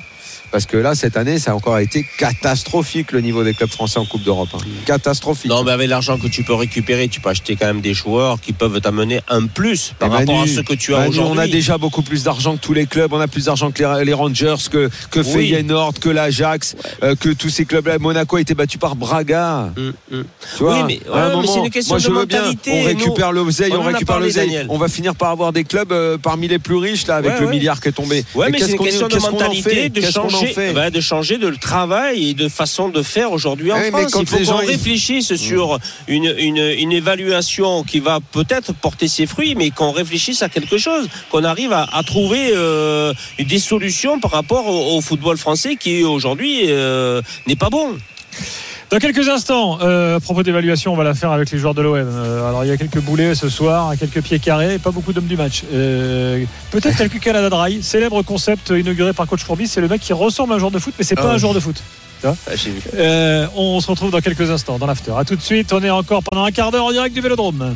parce 0.51 0.65
que 0.65 0.77
là, 0.77 0.95
cette 0.95 1.17
année, 1.17 1.39
ça 1.39 1.51
a 1.51 1.55
encore 1.55 1.77
été 1.79 2.05
catastrophique 2.17 3.11
le 3.11 3.21
niveau 3.21 3.43
des 3.43 3.53
clubs 3.53 3.69
français 3.69 3.99
en 3.99 4.05
Coupe 4.05 4.23
d'Europe. 4.23 4.49
hein. 4.53 4.59
Catastrophique. 4.85 5.49
Non, 5.49 5.63
mais 5.63 5.71
avec 5.71 5.89
l'argent 5.89 6.17
que 6.17 6.27
tu 6.27 6.43
peux 6.43 6.53
récupérer, 6.53 7.07
tu 7.07 7.19
peux 7.19 7.29
acheter 7.29 7.55
quand 7.55 7.67
même 7.67 7.81
des 7.81 7.93
joueurs 7.93 8.39
qui 8.41 8.53
peuvent 8.53 8.79
t'amener 8.81 9.21
un 9.29 9.45
plus 9.47 9.93
par 9.99 10.09
Et 10.09 10.17
rapport 10.17 10.35
Manu, 10.39 10.49
à 10.51 10.55
ce 10.55 10.61
que 10.61 10.73
tu 10.73 10.95
as 10.95 11.07
aujourd'hui. 11.09 11.21
on 11.21 11.37
a 11.37 11.47
déjà 11.47 11.77
beaucoup 11.77 12.01
plus 12.01 12.23
d'argent 12.23 12.55
que 12.55 12.61
tous 12.61 12.73
les 12.73 12.85
clubs. 12.85 13.11
On 13.13 13.19
a 13.19 13.27
plus 13.27 13.45
d'argent 13.45 13.71
que 13.71 13.83
les, 14.03 14.13
Rangers, 14.13 14.55
que, 14.71 14.89
que 15.11 15.19
Oui. 15.19 15.25
Feyenoord, 15.49 15.93
que 15.99 16.09
l'Ajax, 16.09 16.75
euh, 17.03 17.15
que 17.15 17.29
tous 17.29 17.49
ces 17.49 17.65
clubs-là. 17.65 17.99
Monaco 17.99 18.37
a 18.37 18.41
été 18.41 18.53
battu 18.55 18.77
par 18.77 18.95
Braga. 18.95 19.71
Hum, 19.77 19.93
hum. 20.11 20.23
Tu 20.57 20.63
vois, 20.63 20.83
Oui, 20.85 20.99
mais- 21.05 21.11
à 21.13 21.25
un 21.25 21.29
ouais, 21.29 21.35
mais 21.41 21.47
c'est 21.47 21.51
moment, 21.53 21.65
une 21.65 21.71
question 21.71 21.93
moi, 21.95 21.99
je 21.99 22.09
de 22.09 22.13
veux 22.13 22.25
bien. 22.25 22.39
mentalité. 22.39 22.71
On 22.81 22.83
récupère 22.85 23.31
l'oseille, 23.31 23.71
on 23.73 23.79
on, 23.81 23.83
récupère 23.83 24.19
l'oseille. 24.19 24.65
On 24.69 24.77
va 24.77 24.87
finir 24.87 25.15
par 25.15 25.29
avoir 25.29 25.53
des 25.53 25.63
clubs 25.63 25.91
euh, 25.91 26.17
parmi 26.17 26.47
les 26.47 26.59
plus 26.59 26.75
riches 26.75 27.07
là, 27.07 27.15
avec 27.17 27.31
Ouais, 27.33 27.39
le 27.41 27.45
ouais. 27.47 27.51
milliard 27.51 27.79
qui 27.81 27.89
est 27.89 27.91
tombé. 27.91 28.23
Ouais, 28.35 28.49
mais, 28.51 28.59
c'est 28.59 28.71
une 28.73 28.79
question 28.79 29.07
de 29.07 29.17
mentalité, 29.17 29.89
de 29.89 30.01
en 30.19 30.38
changer, 30.39 30.53
fait 30.53 30.73
bah, 30.73 30.89
de 30.89 31.01
changer 31.01 31.37
de 31.37 31.49
travail 31.51 32.29
et 32.29 32.33
de 32.33 32.47
façon 32.49 32.89
de 32.89 33.01
faire 33.01 33.31
aujourd'hui 33.31 33.71
en 33.71 33.79
France. 33.81 34.13
Il 34.19 34.25
faut 34.25 34.37
qu'on 34.37 34.43
gens, 34.43 34.57
réfléchisse 34.57 35.35
sur 35.35 35.79
une, 36.07 36.33
une, 36.37 36.57
une 36.57 36.91
évaluation 36.91 37.83
qui 37.83 37.99
va 37.99 38.19
peut-être 38.31 38.73
porter 38.73 39.07
ses 39.07 39.25
fruits, 39.25 39.55
mais 39.55 39.69
qu'on 39.71 39.91
réfléchisse 39.91 40.41
à 40.41 40.49
quelque 40.49 40.77
chose, 40.77 41.07
qu'on 41.29 41.43
arrive 41.43 41.73
à, 41.73 41.87
à 41.91 42.03
trouver 42.03 42.51
euh, 42.53 43.13
des 43.39 43.59
solutions 43.59 44.19
par 44.19 44.31
rapport 44.31 44.67
au, 44.67 44.97
au 44.97 45.01
football 45.01 45.37
français 45.37 45.75
qui 45.75 46.03
aujourd'hui 46.03 46.65
euh, 46.67 47.21
n'est 47.47 47.55
pas 47.55 47.69
bon. 47.69 47.97
Dans 48.89 48.97
quelques 48.97 49.29
instants, 49.29 49.77
euh, 49.83 50.15
à 50.17 50.19
propos 50.19 50.41
d'évaluation, 50.41 50.91
on 50.93 50.95
va 50.95 51.03
la 51.03 51.13
faire 51.13 51.31
avec 51.31 51.51
les 51.51 51.59
joueurs 51.59 51.75
de 51.75 51.81
l'OM. 51.83 51.95
Euh, 51.95 52.49
alors 52.49 52.65
il 52.65 52.69
y 52.69 52.71
a 52.71 52.77
quelques 52.77 52.99
boulets 52.99 53.35
ce 53.35 53.47
soir, 53.47 53.93
quelques 53.99 54.21
pieds 54.23 54.39
carrés, 54.39 54.75
et 54.75 54.79
pas 54.79 54.89
beaucoup 54.89 55.13
d'hommes 55.13 55.27
du 55.27 55.37
match. 55.37 55.63
Euh, 55.71 56.43
Peut-être 56.71 56.97
quelques 56.97 57.19
Canada 57.19 57.49
Dry, 57.51 57.83
célèbre 57.83 58.23
concept 58.23 58.69
inauguré 58.75 59.13
par 59.13 59.27
coach 59.27 59.43
Courbis. 59.43 59.67
C'est 59.67 59.81
le 59.81 59.87
mec 59.87 60.01
qui 60.01 60.11
ressemble 60.13 60.53
à 60.53 60.55
un 60.55 60.59
joueur 60.59 60.71
de 60.71 60.79
foot, 60.79 60.95
mais 60.97 61.05
c'est 61.05 61.13
pas 61.15 61.29
Ah. 61.29 61.33
un 61.33 61.37
joueur 61.37 61.53
de 61.53 61.59
foot. 61.59 61.83
Ah, 62.23 62.33
vu. 62.55 62.81
Euh, 62.97 63.47
on 63.55 63.79
se 63.79 63.87
retrouve 63.87 64.11
dans 64.11 64.19
quelques 64.21 64.49
instants 64.49 64.77
dans 64.79 64.87
l'after. 64.87 65.13
À 65.17 65.23
tout 65.23 65.35
de 65.35 65.41
suite. 65.41 65.71
On 65.71 65.81
est 65.83 65.89
encore 65.89 66.21
pendant 66.23 66.43
un 66.43 66.51
quart 66.51 66.71
d'heure 66.71 66.85
en 66.85 66.91
direct 66.91 67.13
du 67.15 67.21
Vélodrome. 67.21 67.75